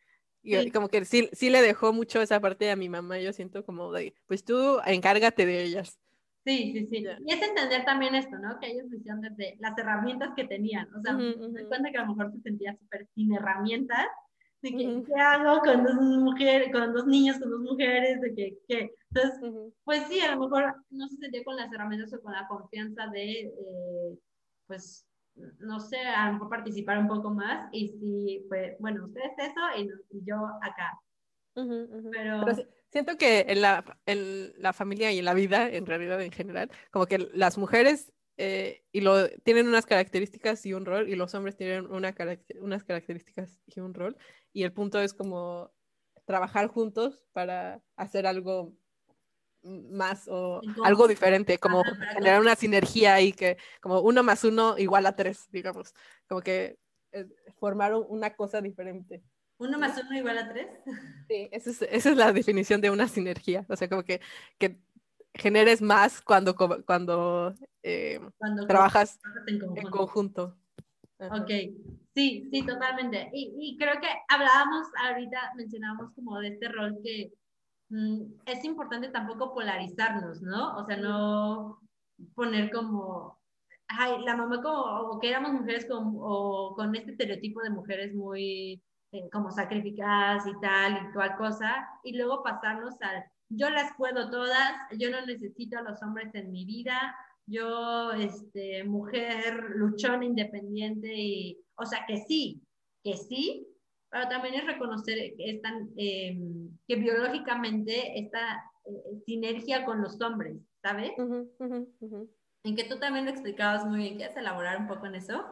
[0.46, 3.64] Y como que sí, sí le dejó mucho esa parte a mi mamá, yo siento
[3.64, 5.98] como de, pues tú encárgate de ellas.
[6.44, 7.06] Sí, sí, sí.
[7.26, 8.60] Y es entender también esto, ¿no?
[8.60, 10.88] Que ellos decían desde las herramientas que tenían.
[10.94, 14.06] O sea, me doy cuenta que a lo mejor se sentía súper sin herramientas
[14.62, 18.20] de que, ¿qué hago con dos mujeres, con dos niños, con dos mujeres?
[18.20, 18.94] De que, ¿qué?
[19.12, 22.46] Entonces, pues sí, a lo mejor no se sentía con las herramientas o con la
[22.46, 24.18] confianza de, eh,
[24.66, 25.05] pues,
[25.58, 29.60] no sé, a lo mejor participar un poco más y si, pues, bueno, ustedes eso
[29.78, 30.98] y, yo acá.
[31.54, 32.44] Pero...
[32.90, 36.70] siento que en la, en la familia y en la vida, en realidad en general,
[36.90, 41.34] como que las mujeres eh, y lo, tienen unas características y un rol, y los
[41.34, 42.14] hombres tienen una
[42.60, 44.16] unas características y un rol,
[44.52, 45.72] y el punto es como
[46.26, 48.74] trabajar juntos para hacer algo
[49.66, 51.82] más o algo diferente, como
[52.14, 55.94] generar una sinergia y que como uno más uno igual a tres, digamos,
[56.28, 56.78] como que
[57.12, 57.26] eh,
[57.58, 59.22] formaron una cosa diferente.
[59.58, 60.68] ¿Uno más uno igual a tres?
[61.28, 64.20] Sí, esa es, esa es la definición de una sinergia, o sea, como que,
[64.58, 64.78] que
[65.34, 67.52] generes más cuando, cuando,
[67.82, 70.56] eh, cuando trabajas en conjunto.
[71.18, 71.50] Ok,
[72.14, 73.30] sí, sí, totalmente.
[73.32, 77.32] Y, y, creo que hablábamos ahorita, mencionábamos como de este rol que
[77.90, 80.76] es importante tampoco polarizarnos, ¿no?
[80.76, 81.80] O sea, no
[82.34, 83.38] poner como,
[83.88, 88.14] ay, la mamá como, o que éramos mujeres con, o con este estereotipo de mujeres
[88.14, 93.92] muy eh, como sacrificadas y tal y cual cosa, y luego pasarnos al, yo las
[93.96, 97.14] puedo todas, yo no necesito a los hombres en mi vida,
[97.46, 102.60] yo, este, mujer luchona, independiente, y, o sea, que sí,
[103.04, 103.68] que sí,
[104.16, 106.38] pero también es reconocer que,
[106.88, 111.12] que biológicamente esta eh, sinergia con los hombres, ¿sabes?
[111.18, 115.44] En que tú también lo explicabas muy bien, ¿quieres elaborar un poco en eso?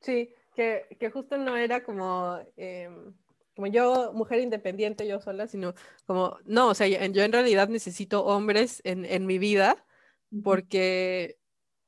[0.00, 3.14] Sí, que, que justo no era como, em,
[3.56, 5.72] como yo, mujer independiente, yo sola, sino
[6.04, 9.86] como, no, o sea, yo en realidad necesito hombres en, en mi vida
[10.44, 11.38] porque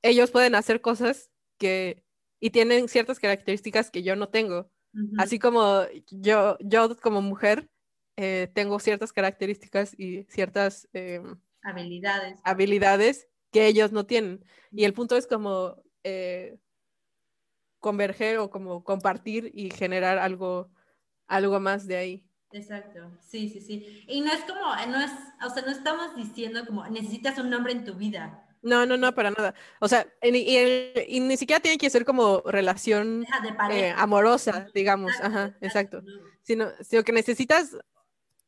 [0.01, 2.05] ellos pueden hacer cosas que
[2.41, 4.72] y tienen ciertas características que yo no tengo.
[5.19, 7.69] Así como yo, yo como mujer
[8.17, 12.41] eh, tengo ciertas características y ciertas em, habilidades.
[12.45, 14.45] habilidades que ellos no tienen.
[14.71, 16.59] Y el punto es como eh,
[17.79, 20.71] converger o como compartir y generar algo,
[21.27, 22.27] algo más de ahí.
[22.53, 24.05] Exacto, sí, sí, sí.
[24.09, 25.11] Y no es como, no es,
[25.45, 29.13] o sea, no estamos diciendo como necesitas un nombre en tu vida No, no, no,
[29.15, 29.55] para nada.
[29.81, 33.27] O sea, y, ni siquiera tiene que ser como relación
[33.71, 35.13] eh, amorosa, digamos.
[35.21, 36.03] Ajá, exacto.
[36.43, 37.77] Sino, sino que necesitas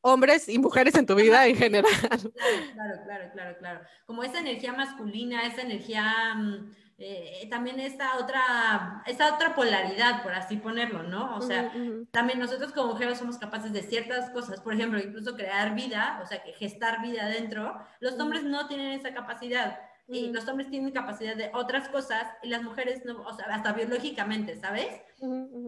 [0.01, 1.91] hombres y mujeres en tu vida en general.
[1.99, 3.79] Claro, claro, claro, claro.
[4.05, 10.33] Como esa energía masculina, esa energía, mm, eh, también esta otra, esta otra polaridad, por
[10.33, 11.35] así ponerlo, ¿no?
[11.35, 11.73] O sea,
[12.11, 16.25] también nosotros como mujeres somos capaces de ciertas cosas, por ejemplo, incluso crear vida, o
[16.27, 17.75] sea, que gestar vida adentro.
[17.99, 22.49] Los hombres no tienen esa capacidad y los hombres tienen capacidad de otras cosas y
[22.49, 25.01] las mujeres no, o sea, hasta biológicamente, ¿sabes?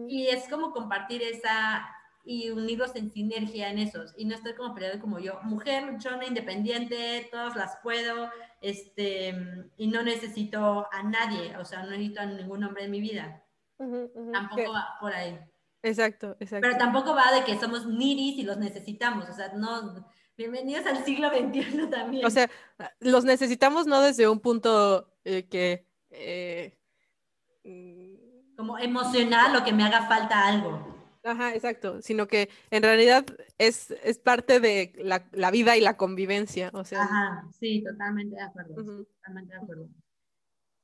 [0.08, 1.88] Y es como compartir esa
[2.24, 6.26] y unirlos en sinergia en esos y no estar como peleado como yo, mujer luchona,
[6.26, 9.34] independiente, todas las puedo, este,
[9.78, 13.42] y no necesito a nadie, o sea, no necesito a ningún hombre en mi vida.
[13.78, 15.38] Tampoco va por ahí.
[15.82, 16.66] Exacto, exacto.
[16.66, 20.06] Pero tampoco va de que somos niris y los necesitamos, o sea, no,
[20.38, 22.24] Bienvenidos al siglo XXI también.
[22.24, 22.48] O sea,
[23.00, 25.84] los necesitamos no desde un punto eh, que...
[26.10, 26.78] Eh,
[28.56, 31.10] como emocional o que me haga falta algo.
[31.24, 33.26] Ajá, exacto, sino que en realidad
[33.58, 37.02] es, es parte de la, la, vida y la convivencia, o sea.
[37.02, 39.88] Ajá, sí, totalmente de acuerdo, totalmente de acuerdo.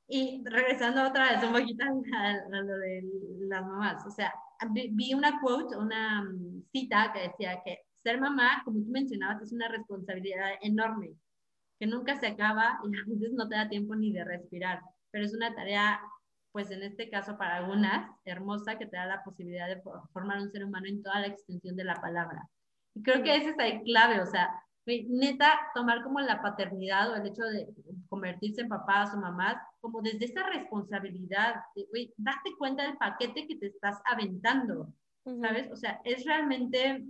[0.09, 3.05] Y regresando otra vez un poquito a, lo de
[3.47, 4.35] las mamás, o sea,
[4.69, 9.53] vi una quote, una mm, cita que decía que ser mamá, como tú mencionabas, es
[9.53, 11.15] una responsabilidad enorme,
[11.81, 15.25] que nunca se acaba y a veces no te da tiempo ni de respirar, pero
[15.25, 16.01] es una tarea,
[16.53, 20.53] pues en este caso para algunas, hermosa, que te da la posibilidad de formar un
[20.53, 22.49] ser humano en toda la extensión de la palabra.
[22.95, 24.51] Y creo que ese es ahí clave, o sea,
[24.87, 27.69] neta, tomar como la paternidad o el hecho de
[28.09, 33.57] convertirse en papás o mamás, como desde esa responsabilidad, de, date cuenta del paquete que
[33.57, 34.93] te estás aventando,
[35.41, 35.73] ¿sabes?
[35.73, 37.03] O sea, es realmente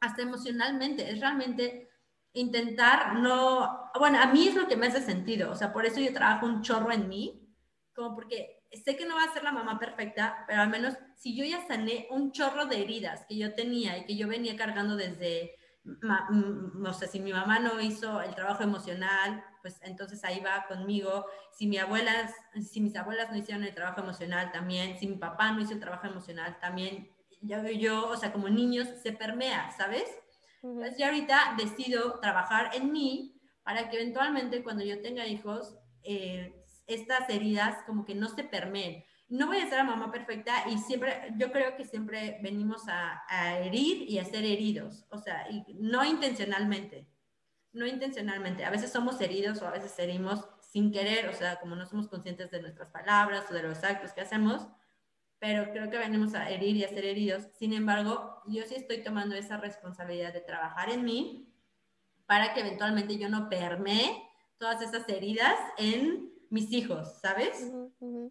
[0.00, 1.88] hasta emocionalmente, es realmente
[2.32, 6.00] intentar no, bueno, a mí es lo que me hace sentido, o sea, por eso
[6.00, 7.48] yo trabajo un chorro en mí,
[7.94, 11.36] como porque sé que no va a ser la mamá perfecta, pero al menos si
[11.36, 14.94] yo ya sané un chorro de heridas que yo tenía y que yo venía cargando
[14.94, 20.66] desde, no sé, si mi mamá no hizo el trabajo emocional, pues entonces ahí va
[20.68, 22.32] conmigo, si mi abuelas,
[22.70, 25.80] si mis abuelas no hicieron el trabajo emocional también, si mi papá no hizo el
[25.80, 30.08] trabajo emocional también, ya veo yo, o sea, como niños, se permea, ¿sabes?
[30.62, 36.54] Entonces yo ahorita decido trabajar en mí para que eventualmente cuando yo tenga hijos, eh,
[36.86, 39.04] estas heridas como que no se permeen.
[39.28, 43.22] No voy a ser la mamá perfecta y siempre, yo creo que siempre venimos a,
[43.28, 47.06] a herir y a ser heridos, o sea, y no intencionalmente,
[47.72, 48.64] no intencionalmente.
[48.64, 52.08] A veces somos heridos o a veces herimos sin querer, o sea, como no somos
[52.08, 54.66] conscientes de nuestras palabras o de los actos que hacemos,
[55.38, 57.44] pero creo que venimos a herir y a ser heridos.
[57.58, 61.54] Sin embargo, yo sí estoy tomando esa responsabilidad de trabajar en mí
[62.26, 64.22] para que eventualmente yo no permee
[64.58, 67.72] todas esas heridas en mis hijos, ¿sabes?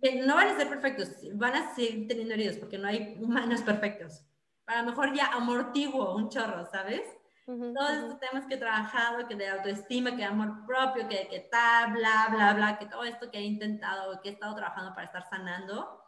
[0.02, 3.62] Que no van a ser perfectos, van a seguir teniendo heridos porque no hay humanos
[3.62, 4.24] perfectos.
[4.66, 7.02] Para lo mejor ya amortiguo un chorro, ¿sabes?
[7.46, 11.48] Todos estos temas que he trabajado, que de autoestima, que de amor propio, que, que
[11.50, 15.06] tal, bla, bla, bla, que todo esto que he intentado, que he estado trabajando para
[15.06, 16.07] estar sanando,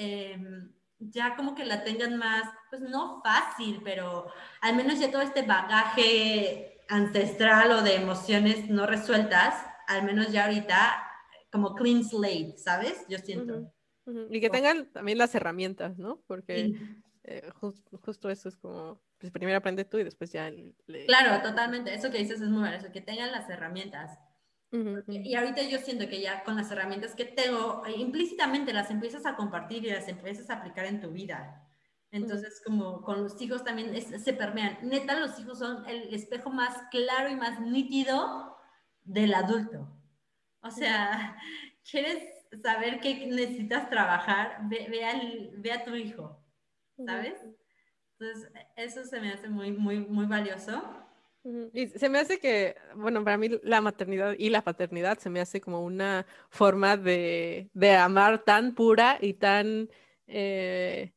[0.00, 4.26] Em, ya como que la tengan más, pues no fácil, pero
[4.60, 9.56] al menos ya todo este bagaje ancestral o de emociones no resueltas,
[9.88, 11.04] al menos ya ahorita
[11.50, 13.04] como clean slate, ¿sabes?
[13.08, 13.72] Yo siento.
[14.30, 16.22] Y que tengan también las herramientas, ¿no?
[16.28, 16.72] Porque
[17.24, 17.50] eh,
[18.00, 20.48] justo eso es como, pues primero aprende tú y después ya...
[21.06, 21.92] Claro, totalmente.
[21.92, 24.16] Eso que dices es muy bueno, eso, que tengan las herramientas.
[24.70, 29.24] Y ahorita yo siento que ya con las herramientas que tengo, eh, implícitamente las empiezas
[29.24, 31.66] a compartir y las empiezas a aplicar en tu vida.
[32.10, 34.78] Entonces, como con los hijos también se permean.
[34.82, 38.56] Neta, los hijos son el espejo más claro y más nítido
[39.02, 39.88] del adulto.
[40.60, 41.36] O sea,
[41.90, 42.22] ¿quieres
[42.62, 44.58] saber qué necesitas trabajar?
[44.68, 44.88] Ve,
[45.56, 46.42] ve, a tu hijo,
[47.04, 47.38] ¿sabes?
[48.18, 51.07] Entonces, eso se me hace muy, muy, muy valioso.
[51.72, 55.40] Y se me hace que, bueno, para mí la maternidad y la paternidad se me
[55.40, 59.88] hace como una forma de, de amar tan pura y tan...
[60.26, 61.12] Eh,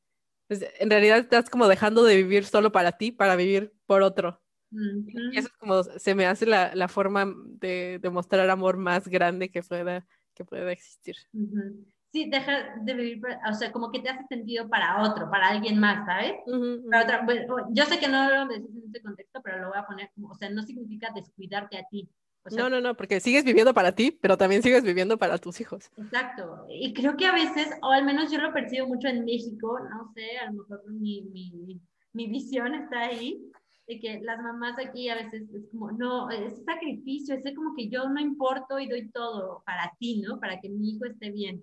[0.48, 4.42] pues en realidad estás como dejando de vivir solo para ti, para vivir por otro.
[4.72, 9.08] Y eso es como se me hace la, la forma de, de, mostrar amor más
[9.08, 11.16] grande que pueda, que pueda existir
[12.12, 15.80] sí, deja de vivir, o sea, como que te hace sentido para otro, para alguien
[15.80, 16.34] más, ¿sabes?
[16.90, 17.28] para otra,
[17.72, 20.30] yo sé que no lo decís en este contexto, pero lo voy a poner como,
[20.30, 22.10] o sea, no significa descuidarte a ti.
[22.52, 25.90] no, no, no, porque sigues viviendo para ti, pero también sigues viviendo para tus hijos.
[25.98, 26.66] Exacto.
[26.70, 30.12] Y creo que a veces, o al menos yo lo percibo mucho en México, no
[30.14, 31.80] sé, a lo mejor mi, mi,
[32.14, 33.40] mi visión está ahí,
[33.88, 37.90] de que las mamás aquí a veces es como, no, es sacrificio, es como que
[37.90, 40.40] yo no importo y doy todo para ti, ¿no?
[40.40, 41.62] Para que mi hijo esté bien.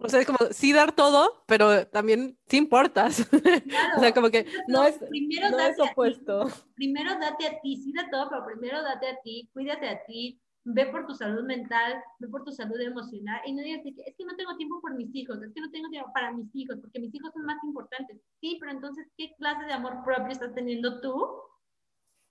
[0.00, 3.20] O sea, es como sí dar todo, pero también sí importas.
[3.96, 6.48] o sea, como que no, es, primero no es opuesto.
[6.74, 10.40] Primero date a ti, sí da todo, pero primero date a ti, cuídate a ti,
[10.64, 14.16] ve por tu salud mental, ve por tu salud emocional y no digas que es
[14.16, 16.78] que no tengo tiempo por mis hijos, es que no tengo tiempo para mis hijos,
[16.80, 18.20] porque mis hijos son más importantes.
[18.40, 21.14] Sí, pero entonces, ¿qué clase de amor propio estás teniendo tú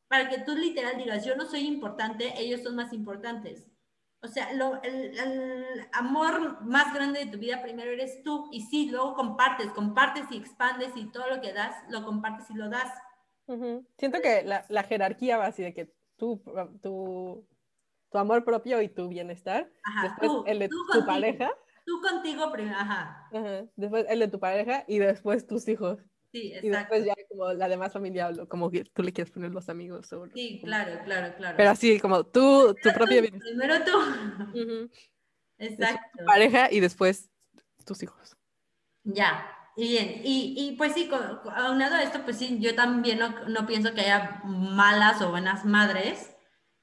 [0.09, 3.72] para que tú literal digas, yo no soy importante, ellos son más importantes?
[4.23, 8.61] O sea, lo, el, el, amor más grande de tu vida primero eres tú y
[8.61, 12.69] sí, luego compartes, compartes y expandes y todo lo que das, lo compartes y lo
[12.69, 12.91] das.
[13.97, 16.41] Siento que la, la jerarquía va así de que tú,
[16.81, 17.45] tú
[18.13, 19.69] tu amor propio y tu bienestar.
[20.03, 21.51] después el de tu pareja.
[21.85, 23.27] Tú contigo primero, ajá.
[23.75, 25.99] Después el de tu pareja y después tus hijos.
[26.33, 26.67] Sí, exacto.
[26.67, 30.09] Y después ya como la demás familia, como que tú le quieres poner los amigos.
[30.33, 31.55] sí, claro, claro, claro.
[31.55, 33.51] Pero así como tú, tu propio bienestar.
[33.51, 34.89] Primero tú.
[35.59, 36.01] Exacto.
[36.17, 37.29] tu pareja y después
[37.85, 38.35] tus hijos.
[39.03, 41.07] Ya, y bien, y, y, pues sí,
[41.55, 45.65] aunado a esto, pues sí, yo también no, no, pienso que haya malas o buenas
[45.65, 46.33] madres,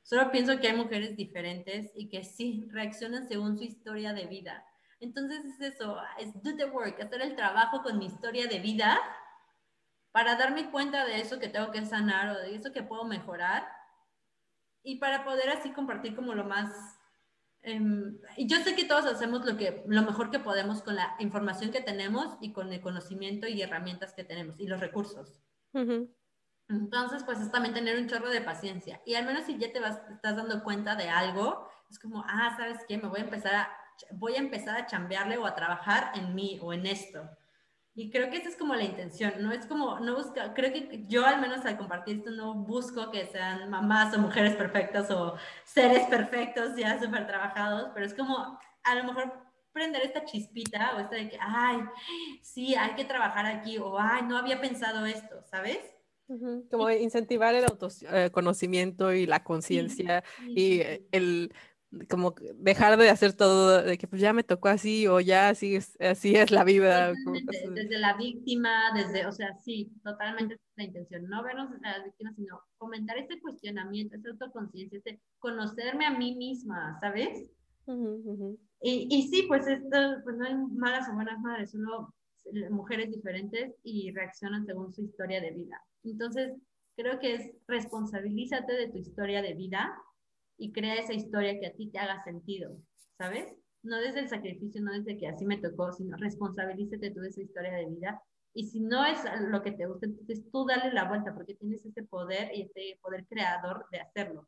[0.02, 4.64] Solo pienso que hay mujeres diferentes y que sí reaccionan según su historia de vida.
[4.98, 8.98] Entonces es eso, es do the work, hacer el trabajo con mi historia de vida
[10.12, 13.68] para darme cuenta de eso que tengo que sanar o de eso que puedo mejorar
[14.83, 16.99] y para poder así compartir como lo más...
[17.62, 21.14] Em, y yo sé que todos hacemos lo, que, lo mejor que podemos con la
[21.18, 25.35] información que tenemos y con el conocimiento y herramientas que tenemos y los recursos.
[26.68, 29.03] Entonces, pues es también tener un chorro de paciencia.
[29.05, 32.55] Y al menos si ya te vas, estás dando cuenta de algo, es como, ah,
[32.57, 32.96] ¿sabes qué?
[32.96, 33.68] Me voy a empezar a,
[34.12, 37.29] voy a empezar a chambearle o a trabajar en mí o en esto.
[38.00, 41.04] Y creo que esa es como la intención, no es como, no busca, creo que
[41.06, 45.36] yo al menos al compartir esto no busco que sean mamás o mujeres perfectas o
[45.64, 49.30] seres perfectos ya súper trabajados, pero es como a lo mejor
[49.72, 51.80] prender esta chispita o esta de que, ay,
[52.40, 55.80] sí, hay que trabajar aquí o, ay, no había pensado esto, ¿sabes?
[56.70, 60.80] Como incentivar el autoconocimiento y la conciencia y
[61.12, 61.52] el
[62.09, 65.74] como dejar de hacer todo de que pues ya me tocó así o ya así
[65.74, 67.12] es, así es la vida.
[67.74, 72.05] Desde, la víctima, desde, o sea, sí, totalmente es la intención, no vernos desde la
[72.05, 77.44] víctima, sino fomentar este cuestionamiento, esta autoconciencia, este conocerme a mí misma, ¿sabes?
[78.83, 82.14] Y, y, sí, pues esto, pues no hay malas o buenas madres, solo
[82.70, 85.83] mujeres diferentes y reaccionan según su historia de vida.
[86.05, 86.53] Entonces,
[86.96, 89.92] creo que es responsabilízate de tu historia de vida
[90.61, 92.77] y crea esa historia que a ti te haga sentido,
[93.18, 93.53] ¿sabes?
[93.83, 97.40] No desde el sacrificio, no desde que así me tocó, sino responsabilízate tú de esa
[97.40, 98.23] historia de vida.
[98.53, 99.18] Y si no es
[99.49, 102.99] lo que te gusta, entonces tú dale la vuelta porque tienes ese poder y ese
[103.01, 104.46] poder creador de hacerlo.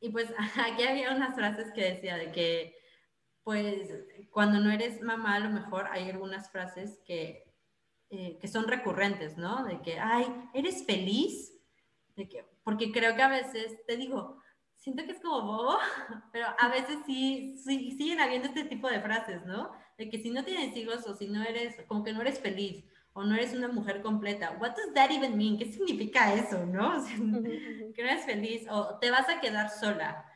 [0.00, 0.28] Y pues
[0.66, 2.74] aquí había unas frases que decía de que,
[3.44, 3.88] pues,
[4.30, 7.50] cuando no eres mamá, a lo mejor hay algunas frases que
[8.12, 9.64] eh, que son recurrentes, ¿no?
[9.64, 11.56] De que, ay, ¿eres feliz?
[12.20, 14.36] De que, porque creo que a veces, te digo,
[14.76, 15.78] siento que es como bobo,
[16.32, 19.72] pero a veces sí, sí, siguen habiendo este tipo de frases, ¿no?
[19.96, 22.84] De que si no tienes hijos o si no eres, como que no eres feliz
[23.14, 25.56] o no eres una mujer completa, what does that even mean?
[25.56, 26.96] ¿Qué significa eso, no?
[26.98, 30.26] O sea, que no eres feliz o te vas a quedar sola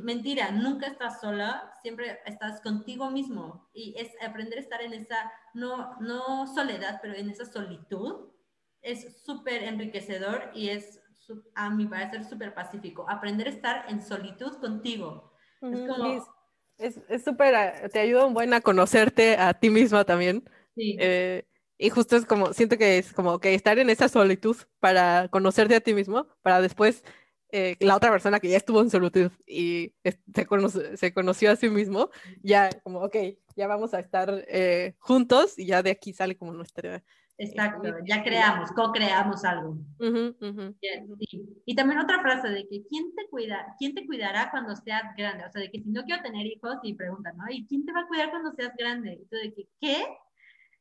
[0.00, 5.32] mentira, nunca estás sola, siempre estás contigo mismo y es aprender a estar en esa,
[5.54, 8.30] no, no soledad, pero en esa solitud,
[8.80, 11.00] es súper enriquecedor y es,
[11.54, 13.08] a mi parecer, súper pacífico.
[13.08, 15.32] Aprender a estar en solitud contigo.
[16.78, 20.48] Es súper, eh, te ayuda un buen a conocerte a ti misma también.
[20.74, 20.96] Sí.
[21.00, 21.44] Eh,
[21.78, 25.76] y justo es como, siento que es como que estar en esa solitud para conocerte
[25.76, 27.04] a ti mismo, para después
[27.50, 30.20] eh, la otra persona que ya estuvo en solitud y se,
[30.96, 32.10] se, conoció a sí mismo,
[32.42, 33.16] ya como, ok,
[33.56, 37.02] ya vamos a estar eh, juntos y ya de aquí sale como nuestra...
[37.38, 39.78] Exacto, ya creamos, co-creamos algo.
[41.64, 45.44] Y también otra frase de que ¿quién te, cuida, ¿quién te cuidará cuando seas grande?
[45.46, 47.44] O sea, de que si no quiero tener hijos y preguntan, ¿no?
[47.48, 49.12] ¿Y quién te va a cuidar cuando seas grande?
[49.12, 50.04] Entonces, de que, ¿qué?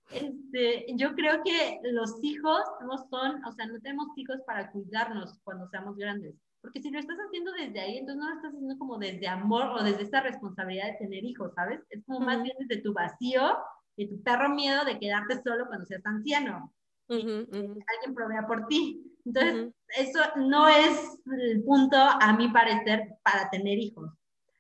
[0.10, 5.40] Este, yo creo que los hijos no son, o sea, no tenemos hijos para cuidarnos
[5.44, 6.34] cuando seamos grandes
[6.68, 9.68] porque si lo estás haciendo desde ahí, entonces no lo estás haciendo como desde amor
[9.68, 11.80] o desde esta responsabilidad de tener hijos, ¿sabes?
[11.90, 13.58] Es como más bien desde tu vacío
[13.98, 16.74] y tu perro miedo de quedarte solo cuando seas anciano.
[17.10, 19.04] alguien provea por ti.
[19.26, 24.10] Entonces, eso no es el punto, a mi parecer, para tener hijos.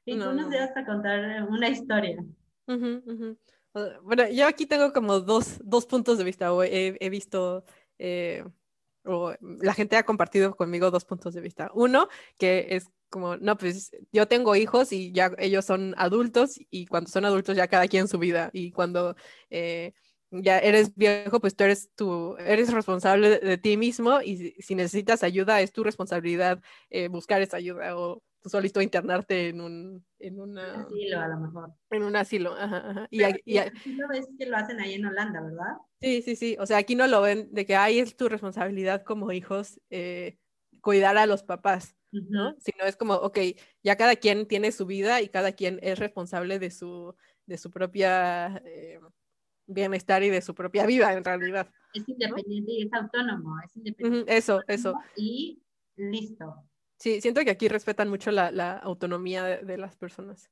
[0.03, 2.17] Y tú nos debes contar una historia.
[4.01, 6.49] Bueno, yo aquí tengo como dos, dos puntos de vista.
[6.65, 7.63] He, he visto
[7.99, 8.43] eh,
[9.07, 11.71] o la gente ha compartido conmigo dos puntos de vista.
[11.73, 16.85] Uno, que es como, no, pues yo tengo hijos y ya ellos son adultos y
[16.87, 19.15] cuando son adultos ya cada quien su vida y cuando
[19.49, 19.93] eh,
[20.31, 25.23] ya eres viejo, pues tú eres, tu, eres responsable de, ti mismo y si, necesitas
[25.23, 30.39] ayuda es tu responsabilidad eh, buscar esa ayuda o tú solito internarte en un, en
[30.39, 31.73] una, asilo a lo mejor.
[31.91, 33.07] En un asilo, ajá, ajá.
[33.09, 33.59] Y, y,
[33.95, 35.77] lo ves que lo hacen ahí en Holanda, ¿verdad?
[36.01, 36.57] Sí, sí, sí.
[36.59, 40.37] O sea, aquí no lo ven de que ahí es tu responsabilidad como hijos eh,
[40.81, 42.55] cuidar a los papás, ¿no?
[42.59, 43.39] Sino es como, ok,
[43.83, 47.71] ya cada quien tiene su vida y cada quien es responsable de su, de su
[47.71, 48.99] propia eh,
[49.65, 51.71] bienestar y de su propia vida en realidad.
[51.93, 54.37] Es independiente y es autónomo, es independiente.
[54.37, 54.93] eso, eso.
[55.15, 55.63] Y
[55.95, 56.63] listo.
[56.99, 60.49] Sí, siento que aquí respetan mucho la, la autonomía de, las personas.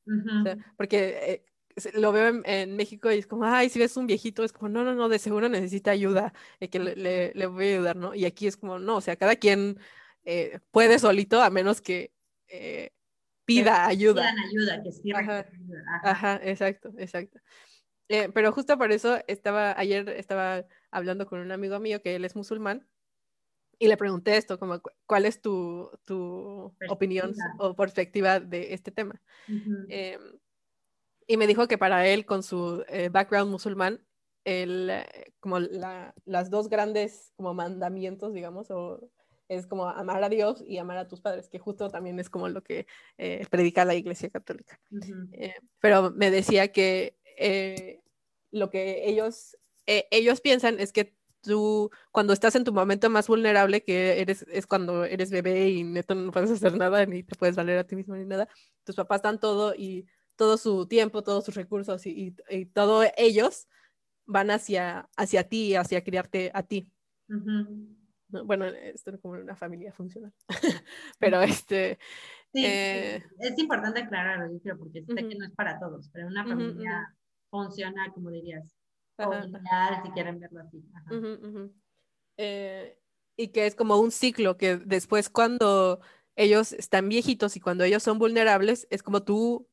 [0.78, 1.46] porque eh,
[1.93, 4.84] lo veo en, México y es como, ay, si ves un viejito, es como, no,
[4.84, 8.15] no, no, de seguro necesita ayuda, eh, que le, le, voy a ayudar, ¿no?
[8.15, 9.78] Y aquí es como, no, o sea, cada quien
[10.23, 12.11] eh, puede solito a menos que
[13.45, 14.21] pida ayuda.
[14.21, 15.45] Pidan ayuda, que Ajá.
[16.03, 16.39] Ajá.
[16.43, 17.39] exacto, exacto.
[18.07, 22.36] pero justo por eso estaba, ayer estaba hablando con un amigo mío que él es
[22.36, 22.88] musulmán
[23.80, 29.21] y le pregunté esto, como, ¿cuál es tu, tu opinión o perspectiva de este tema?
[29.89, 30.21] Em,
[31.28, 34.05] y me dijo que para él, con su eh, background musulmán,
[34.43, 39.09] el, eh, como la, las dos grandes como mandamientos, digamos, o
[39.47, 42.47] es como amar a Dios y amar a tus padres, que justo también es como
[42.49, 44.80] lo que eh, predica la Iglesia Católica.
[45.80, 47.17] pero me decía que
[48.51, 51.15] lo que ellos, ellos piensan es que
[51.45, 55.84] tú, cuando estás en tu momento más vulnerable, que eres, es cuando eres bebé y
[55.84, 58.47] neto no puedes hacer nada, ni te puedes valer a ti mismo ni nada,
[58.84, 63.68] tus papás dan todo y todo su tiempo, todos sus recursos y, y, todos ellos
[64.26, 66.90] van hacia, hacia ti, hacia criarte a ti.
[68.28, 70.34] Bueno, esto es como una familia funcional,
[71.20, 72.00] pero este...
[72.54, 77.14] Eh, es importante aclararlo, porque sé que no es para todos, pero una familia
[77.50, 78.74] funciona, como dirías,
[79.18, 80.84] si quieren verlo así.
[82.38, 82.98] Eh,
[83.38, 86.00] y que es como un ciclo que después cuando
[86.36, 89.68] ellos están viejitos y cuando ellos son vulnerables, es como tú,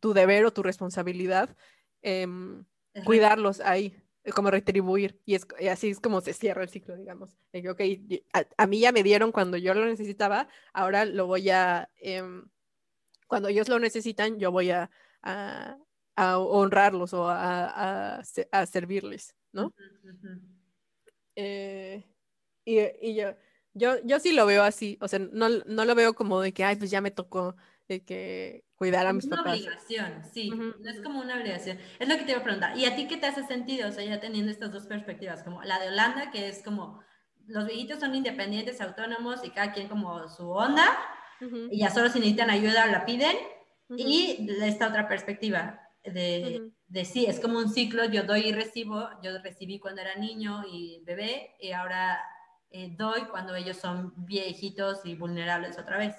[0.00, 1.56] tu deber o tu responsabilidad
[2.02, 2.64] em,
[3.04, 5.20] cuidarlos ahí, eh, como retribuir.
[5.24, 7.36] Y, es, así es como se cierra el ciclo, digamos.
[8.56, 12.48] a, mí ya me dieron cuando yo lo necesitaba, ahora lo voy a, em,
[13.26, 14.90] cuando ellos lo necesitan, yo voy a,
[16.18, 19.72] a honrarlos o a, a, servirles, ¿no?
[21.36, 22.04] Eh,
[22.64, 23.36] y, y yo,
[23.72, 26.64] yo, yo, sí lo veo así, o sea, no, no, lo veo como de que,
[26.64, 27.54] ay, pues ya me tocó
[27.88, 29.56] de que cuidar a mis papás.
[29.56, 31.78] Es una obligación, sí, no es como una obligación.
[31.98, 32.76] Es lo que te iba a preguntar.
[32.76, 33.88] ¿Y a ti qué te hace sentido?
[33.88, 37.02] O sea, ya teniendo estas dos perspectivas, como la de Holanda, que es como
[37.46, 40.86] los viejitos son independientes, autónomos y cada quien como su onda,
[41.70, 43.36] y ya solo si necesitan ayuda la piden,
[43.96, 49.08] y esta otra perspectiva, de, de, sí, es como un ciclo, yo doy y recibo,
[49.22, 52.20] yo recibí cuando era niño y bebé, y ahora
[52.70, 56.14] eh, doy cuando ellos son viejitos y vulnerables otra vez.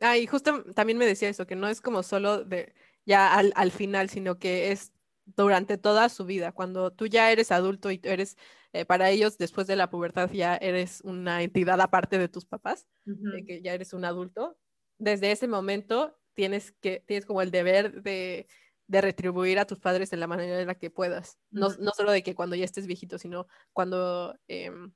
[0.00, 2.74] Ah, y justo también me decía eso, que no es como solo de
[3.06, 4.92] ya al, al final, sino que es
[5.24, 6.52] durante toda su vida.
[6.52, 8.36] Cuando tú ya eres adulto y tú eres,
[8.72, 12.88] eh, para ellos, después de la pubertad, ya eres una entidad aparte de tus papás,
[13.30, 14.58] de que ya eres un adulto,
[14.98, 18.46] desde ese momento tienes que, tienes como el deber de
[18.88, 21.38] de retribuir a tus padres de la manera en la que puedas.
[21.52, 24.92] No, no solo de que cuando ya estés viejito, sino cuando, em,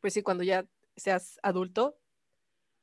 [0.00, 1.98] pues sí, cuando ya seas adulto,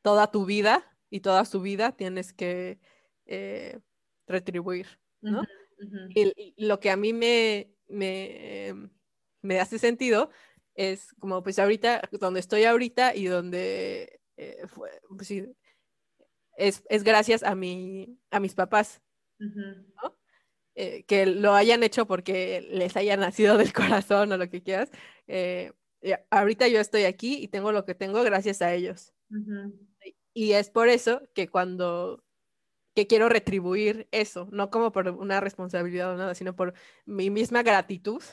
[0.02, 2.80] toda tu vida y toda su vida tienes que
[3.26, 3.80] eh,
[4.28, 4.88] retribuir,
[5.22, 5.44] ¿no?
[6.14, 8.90] Y, lo que a mí me, me,
[9.42, 10.30] me, hace sentido
[10.76, 14.66] es como, pues ahorita, donde estoy ahorita y donde, eh,
[15.08, 15.46] pues sí,
[16.58, 19.02] es, es, gracias a, mi, a mis papás,
[20.76, 23.74] eh, que lo hayan hecho porque les haya nacido del
[24.04, 24.92] corazón o lo que quieras.
[26.30, 29.14] Ahorita yo estoy aquí y tengo lo que tengo gracias a ellos.
[30.40, 32.24] Y es por eso que cuando
[32.96, 36.74] que quiero retribuir eso, no como por una responsabilidad o nada, sino por
[37.06, 38.24] mi misma gratitud.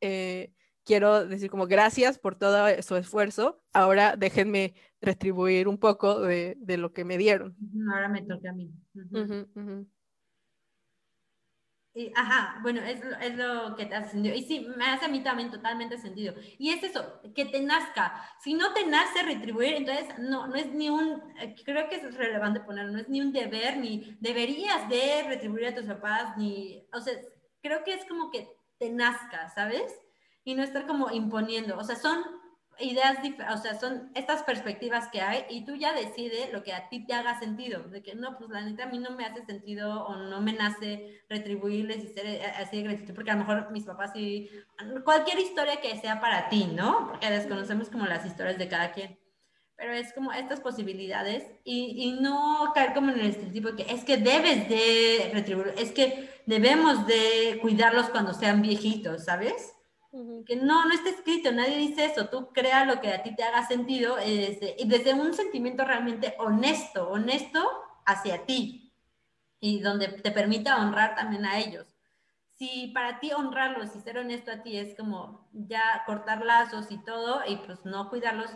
[0.00, 0.52] Eh,
[0.84, 6.76] quiero decir como gracias por todo su esfuerzo, ahora déjenme retribuir un poco de, de
[6.76, 7.56] lo que me dieron.
[7.92, 8.70] Ahora me toca a mí.
[12.14, 14.34] Ajá, bueno, es, es, lo que te hace sentido.
[14.34, 16.34] Y sí, me hace a mí también totalmente sentido.
[16.58, 18.22] Y es eso, que te nazca.
[18.40, 22.14] Si no te nace retribuir, entonces no, no es ni un, eh, creo que es
[22.14, 26.86] relevante ponerlo, no es ni un deber, ni deberías de retribuir a tus papás, ni,
[26.92, 27.14] o sea,
[27.62, 29.92] creo que es como que te nazca, ¿sabes?
[30.46, 31.76] y no estar como imponiendo.
[31.76, 32.24] O sea, son
[32.80, 33.18] ideas,
[33.52, 37.04] o sea, son estas perspectivas que hay y tú ya decides lo que a ti
[37.06, 40.04] te haga sentido, de que no, pues la neta a mí no me hace sentido
[40.04, 43.70] o no me nace retribuirles y ser eh, así de gratitud, porque a lo mejor
[43.70, 44.50] mis papás y
[45.04, 47.06] cualquier historia que sea para ti, ¿no?
[47.08, 49.18] Porque desconocemos como las historias de cada quien.
[49.76, 53.92] Pero es como estas posibilidades y, y no caer como en el estereotipo de que
[53.92, 59.75] es que debes de retribuir, es que debemos de cuidarlos cuando sean viejitos, ¿sabes?
[60.46, 63.42] Que no, no está escrito, nadie dice eso, tú crea lo que a ti te
[63.42, 67.62] haga sentido desde, desde un sentimiento realmente honesto, honesto
[68.06, 68.94] hacia ti
[69.60, 71.86] y donde te permita honrar también a ellos.
[72.56, 76.98] Si para ti honrarlos y ser honesto a ti es como ya cortar lazos y
[77.04, 78.50] todo y pues no cuidarlos,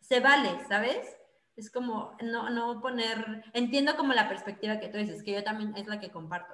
[0.00, 1.16] se vale, ¿sabes?
[1.56, 5.74] Es como no, no poner, entiendo como la perspectiva que tú dices, que yo también
[5.76, 6.52] es la que comparto,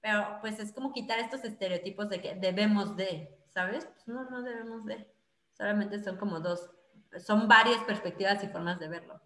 [0.00, 3.86] pero pues es como quitar estos estereotipos de que debemos de, ¿sabes?
[3.86, 5.10] Pues no, no debemos de.
[5.56, 6.70] Solamente son como dos,
[7.24, 9.18] son varias perspectivas y formas de verlo.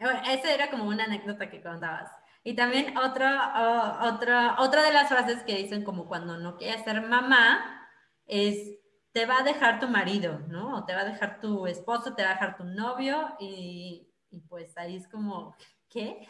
[0.00, 2.10] Bueno, esa era como una anécdota que contabas.
[2.44, 7.02] Y también otra, otra, otra de las frases que dicen como cuando no quieres ser
[7.02, 7.86] mamá
[8.24, 8.78] es
[9.12, 10.78] te va a dejar tu marido, ¿no?
[10.78, 14.40] O te va a dejar tu esposo, te va a dejar tu novio y, y
[14.40, 15.54] pues ahí es como,
[15.90, 16.26] ¿qué?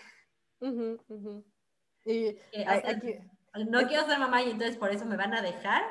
[2.04, 2.36] Y,
[3.68, 5.84] no quiero ser mamá y entonces por eso me van a dejar.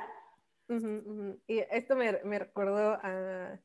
[1.48, 3.60] Y esto me, me recordó a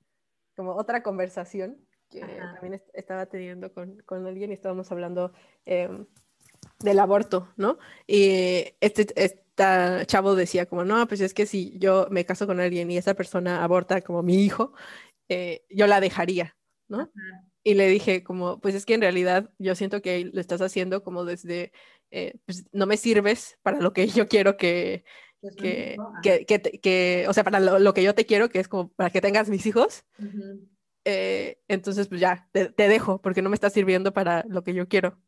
[0.56, 1.78] como otra conversación
[2.10, 5.32] que también estaba teniendo con, con, alguien y estábamos hablando
[5.64, 6.06] em,
[6.80, 7.78] del aborto, ¿no?
[8.06, 12.60] Y este, esta chavo decía como, no, pues es que si yo me caso con
[12.60, 14.72] alguien y esa persona aborta como mi hijo,
[15.28, 16.56] eh, yo la dejaría,
[16.88, 17.10] ¿no?
[17.62, 21.04] Y le dije como, pues es que en realidad yo siento que lo estás haciendo
[21.04, 21.72] como desde,
[22.10, 25.04] eh, pues no me sirves para lo que yo quiero que,
[25.56, 29.10] que, que, que, o sea, para lo, que yo te quiero, que es como para
[29.10, 30.04] que tengas mis hijos,
[31.04, 34.74] eh, entonces pues ya, te, te, dejo, porque no me está sirviendo para lo que
[34.74, 35.18] yo quiero.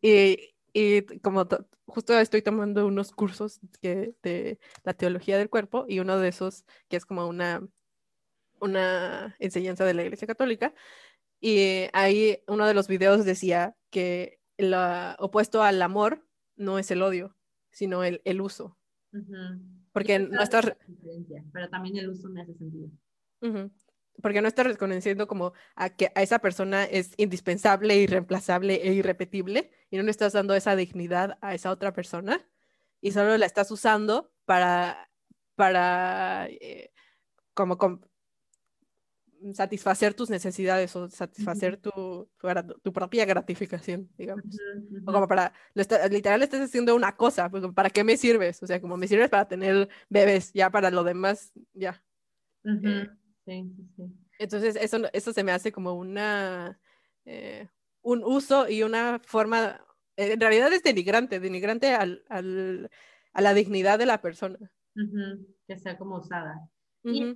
[0.00, 1.46] y, y, como
[1.86, 6.64] justo estoy tomando unos cursos que, de la teología del cuerpo y uno de esos
[6.88, 7.66] que es como una,
[8.60, 10.74] una enseñanza de la Iglesia Católica,
[11.40, 14.78] y ahí uno de los videos decía que lo
[15.18, 16.26] opuesto al amor
[16.56, 17.36] no es el odio,
[17.70, 18.78] sino el, el uso.
[19.92, 20.76] Porque no estás...
[21.52, 22.90] Pero también el uso me hace sentido.
[24.22, 29.70] Porque no estás reconociendo como a que a esa persona es indispensable, irreemplazable e irrepetible
[29.90, 32.46] y no le estás dando esa dignidad a esa otra persona
[33.00, 35.10] y solo la estás usando para,
[35.54, 36.92] para eh,
[37.54, 37.78] como,
[39.54, 42.28] satisfacer tus necesidades o satisfacer tu,
[42.82, 44.44] tu, propia gratificación, digamos.
[45.06, 48.62] O como para, literal estás haciendo una cosa, pues, ¿para qué me sirves?
[48.62, 52.02] O sea, como me sirves para tener bebés, ya para lo demás, ya.
[52.64, 53.08] Eh,
[53.44, 54.02] sí, sí,
[54.38, 56.80] Entonces, eso, eso se me hace como una,
[57.24, 57.68] eh,
[58.02, 59.80] un uso y una forma,
[60.16, 62.90] en realidad es denigrante, denigrante al, al,
[63.32, 64.58] a la dignidad de la persona.
[65.66, 66.70] Que sea como usada.
[67.12, 67.34] Y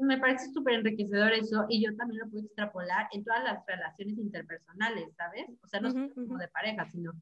[0.00, 4.18] me parece súper enriquecedor eso, y yo también lo puedo extrapolar en todas las relaciones
[4.18, 5.46] interpersonales, ¿sabes?
[5.62, 7.12] O sea, no solo como de pareja, sino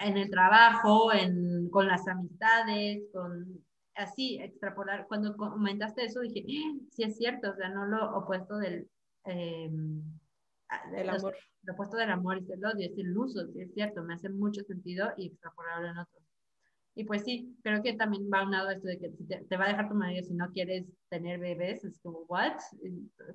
[0.00, 5.06] en el trabajo, en, con las amistades, con así, extrapolar.
[5.08, 6.78] Cuando comentaste eso, dije, ¡Ah!
[6.90, 8.88] sí es cierto, o sea, no lo opuesto del...
[9.24, 9.70] Eh,
[11.08, 11.34] amor.
[11.62, 14.28] Lo opuesto del amor es el odio, es el uso, sí es cierto, me hace
[14.28, 16.25] mucho sentido y extrapolarlo en otros.
[16.98, 19.66] Y pues sí, creo que también va a un lado esto de que te, va
[19.66, 22.54] a dejar tu marido si no quieres tener bebés, es como, ¿what?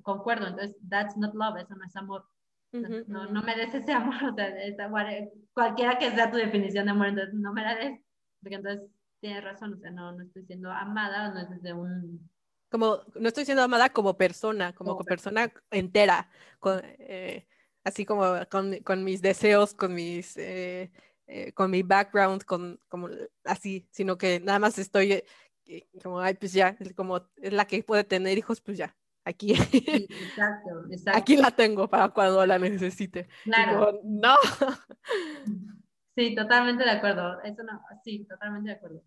[0.02, 2.24] Concuerdo, entonces, that's not love, eso no es amor.
[2.72, 7.34] no, no, mereces ese amor, o sea, cualquiera que sea tu definición de amor, entonces
[7.34, 8.00] no mereces,
[8.40, 8.90] porque entonces
[9.20, 12.28] tienes razón, o sea, no, no estoy siendo amada, no es desde un...
[12.68, 17.46] Como, no estoy siendo amada como persona, como, persona entera, con, eh,
[17.84, 20.36] así como con, con, mis deseos, con mis...
[20.36, 20.90] Eh,
[21.34, 23.08] eh, con mi background, con como
[23.44, 25.24] así, sino que nada más estoy
[25.64, 29.52] eh, como, ay, pues ya, como es la que puede tener hijos, pues ya, aquí.
[29.52, 31.18] exacto, exacto.
[31.18, 33.28] Aquí la tengo para cuando la necesite.
[33.44, 33.98] Claro.
[34.04, 34.36] no.
[36.14, 37.40] Sí, totalmente de acuerdo.
[37.40, 39.02] Eso no, sí, totalmente de acuerdo.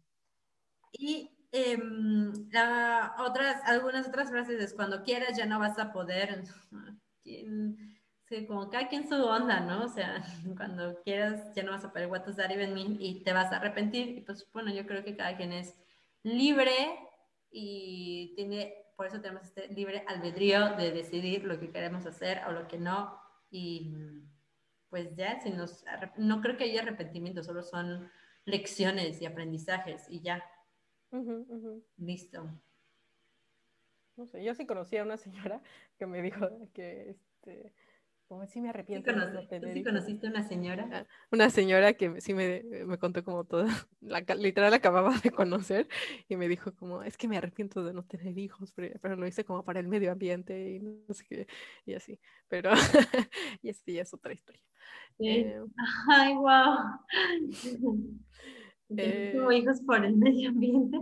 [0.91, 2.33] Y em,
[3.19, 6.41] otras, algunas otras frases es cuando quieras ya no vas a poder.
[8.35, 9.85] Sí, como cada quien su onda, ¿no?
[9.85, 10.21] O sea,
[10.57, 13.51] cuando quieras ya no vas a poder what does that even mean y te vas
[13.53, 14.09] a arrepentir.
[14.09, 15.73] Y pues bueno, yo creo que cada quien es
[16.23, 16.99] libre
[17.49, 22.51] y tiene, por eso tenemos este libre albedrío de decidir lo que queremos hacer o
[22.51, 23.17] lo que no.
[23.49, 23.95] Y
[24.89, 25.85] pues ya, si nos,
[26.17, 28.11] no creo que haya arrepentimiento, solo son
[28.43, 30.43] lecciones y aprendizajes y ya.
[31.97, 32.49] Listo.
[34.17, 35.61] no sé, yo sí conocí a una señora
[35.97, 37.73] que me dijo que, este,
[38.27, 40.89] como sí me arrepiento de no tener ¿Tú sí conociste a una señora?
[40.91, 43.65] Ah, una señora que sí me, me contó como toda,
[44.01, 45.87] la, literal acababa de conocer
[46.27, 49.45] y me dijo como, es que me arrepiento de no tener hijos, pero, lo hice
[49.45, 51.47] como para el medio ambiente y no sé qué,
[51.85, 52.71] y así, pero,
[53.61, 54.61] y ya es otra historia.
[55.17, 55.27] Sí.
[55.27, 55.61] Eh,
[56.09, 56.77] Ay, wow.
[58.97, 60.99] Eh, hijos por el medio ambiente?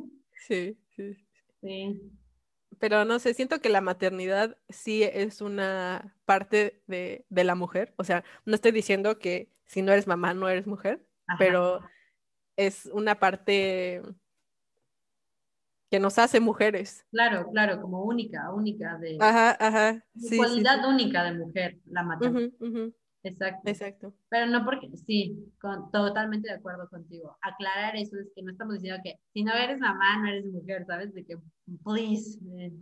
[0.47, 1.17] Sí, sí.
[1.61, 2.01] Sí
[2.83, 7.93] pero no sé, siento que la maternidad sí es una parte de, la mujer.
[7.95, 11.07] O sea, no estoy diciendo que si no eres mamá no eres mujer,
[11.39, 11.79] pero
[12.57, 14.01] es una parte
[15.89, 17.05] que nos hace mujeres.
[17.09, 19.15] Claro, claro, como única, única de...
[19.17, 20.03] Ajá, ajá.
[20.35, 22.51] cualidad única de mujer, la maternidad.
[23.23, 23.69] Exacto.
[23.69, 24.13] Exacto.
[24.29, 27.37] Pero no porque, sí, con, totalmente de acuerdo contigo.
[27.41, 30.85] Aclarar eso es que no estamos diciendo que si no eres mamá, no eres mujer,
[30.85, 31.13] ¿sabes?
[31.13, 31.37] De que,
[31.83, 32.73] please, eh,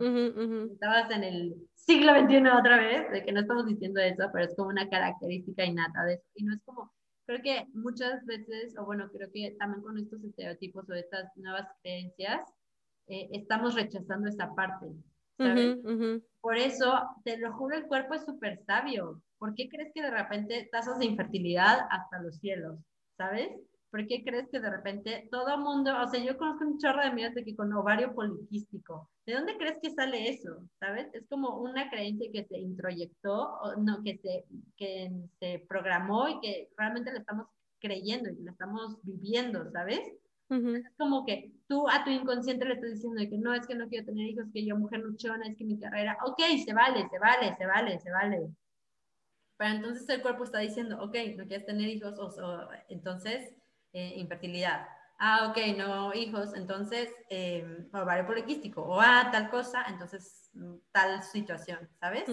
[0.72, 4.56] estabas en el siglo XXI otra vez, de que no estamos diciendo eso, pero es
[4.56, 6.24] como una característica innata de eso.
[6.34, 6.92] Y no es como,
[7.26, 11.68] creo que muchas veces, o bueno, creo que también con estos estereotipos o estas nuevas
[11.82, 12.42] creencias,
[13.06, 14.86] eh, estamos rechazando esa parte,
[15.38, 15.78] ¿sabes?
[16.40, 20.10] Por eso, te lo juro, el cuerpo es súper sabio ¿Por qué crees que de
[20.12, 22.78] repente tasas de infertilidad hasta los cielos?
[23.16, 23.50] ¿Sabes?
[23.90, 27.08] ¿Por qué crees que de repente todo mundo, o sea, yo conozco un chorro de
[27.08, 30.62] amigas de que con ovario poliquístico, ¿de dónde crees que sale eso?
[30.78, 31.12] ¿Sabes?
[31.12, 34.44] Es como una creencia que se introyectó, o no, que se,
[34.76, 37.48] que se programó y que realmente la estamos
[37.80, 40.02] creyendo y la estamos viviendo, ¿sabes?
[40.50, 43.88] Es como que tú a tu inconsciente le estás diciendo que no, es que no
[43.88, 47.18] quiero tener hijos, que yo mujer luchona, es que mi carrera, ok, se vale, se
[47.18, 48.52] vale, se vale, se vale,
[49.62, 53.54] pero entonces el cuerpo está diciendo, ok, no quieres tener hijos, o, entonces
[53.92, 54.88] eh, infertilidad.
[55.20, 60.50] Ah, ok, no hijos, entonces eh, ovario poliquístico, o ah, tal cosa, entonces
[60.90, 62.24] tal situación, ¿sabes?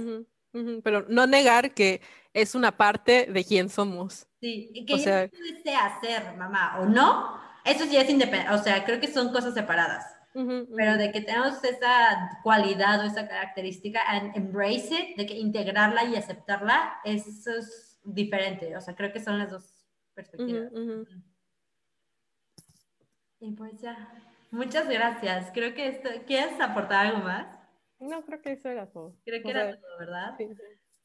[0.84, 2.02] Pero no negar que
[2.34, 4.26] es una parte de quién somos.
[4.42, 5.28] Sí, y que o sea...
[5.28, 9.54] desea ser mamá o no, eso sí es independiente, o sea, creo que son cosas
[9.54, 10.04] separadas.
[10.34, 16.06] Pero de que tenemos esa cualidad o esa característica, and embrace it, de que integrarla
[16.06, 18.76] y aceptarla, eso es diferente.
[18.78, 20.72] O sea, creo que son las dos perspectivas.
[23.40, 24.14] Y pues ya,
[24.52, 25.52] muchas gracias.
[25.54, 27.48] Creo que esto, ¿quieres aportar algo más?
[28.00, 29.16] No, creo que eso era todo.
[29.26, 30.38] Creo que era todo, ¿verdad?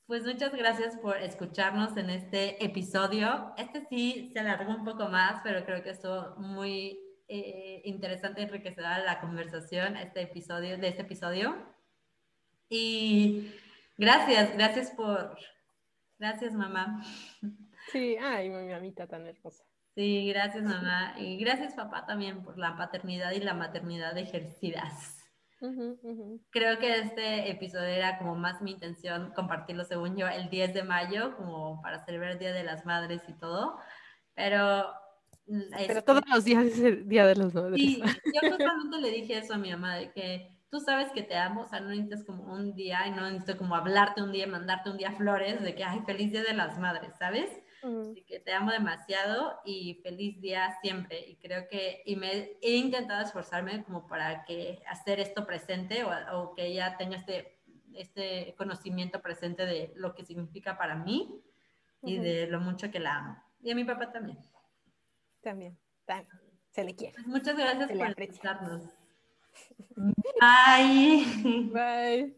[0.06, 3.54] Pues muchas gracias por escucharnos en este episodio.
[3.56, 8.98] Este sí se alargó un poco más, pero creo que estuvo muy eh, interesante enriquecedora
[8.98, 11.56] la conversación este episodio, de este episodio.
[12.68, 13.52] Y
[13.96, 15.36] gracias, gracias por...
[16.18, 17.02] Gracias, mamá.
[17.92, 19.64] Sí, ay, mi mamita tan hermosa.
[19.94, 21.14] Sí, gracias, mamá.
[21.18, 25.20] Y gracias, papá, también por la paternidad y la maternidad ejercidas.
[26.50, 30.82] Creo que este episodio era como más mi intención compartirlo, según yo, el 10 de
[30.82, 33.78] mayo, como para celebrar el Día de las Madres y todo.
[34.34, 34.92] Pero
[35.46, 37.80] Pero este todos los días es el día de los madres.
[37.80, 41.36] Sí, yo justamente le dije eso a mi mamá, de que tú sabes que te
[41.36, 44.46] amo, o sea, no necesitas como un día y no necesito como hablarte un día,
[44.46, 47.50] mandarte un día flores, de que, ay, feliz día de las madres, ¿sabes?
[47.82, 51.20] De que te amo demasiado y feliz día siempre.
[51.28, 56.10] Y creo que, y me he intentado esforzarme como para que hacer esto presente o,
[56.32, 57.60] o que ella tenga este,
[57.92, 61.42] este conocimiento presente de lo que significa para mí
[62.02, 63.42] y de lo mucho que la amo.
[63.62, 64.10] Y a mi papá
[65.44, 65.78] también.
[66.72, 67.14] Se le quiere.
[67.14, 68.82] Pues muchas gracias por escucharnos.
[70.40, 71.24] Bye.
[71.70, 72.36] Bye.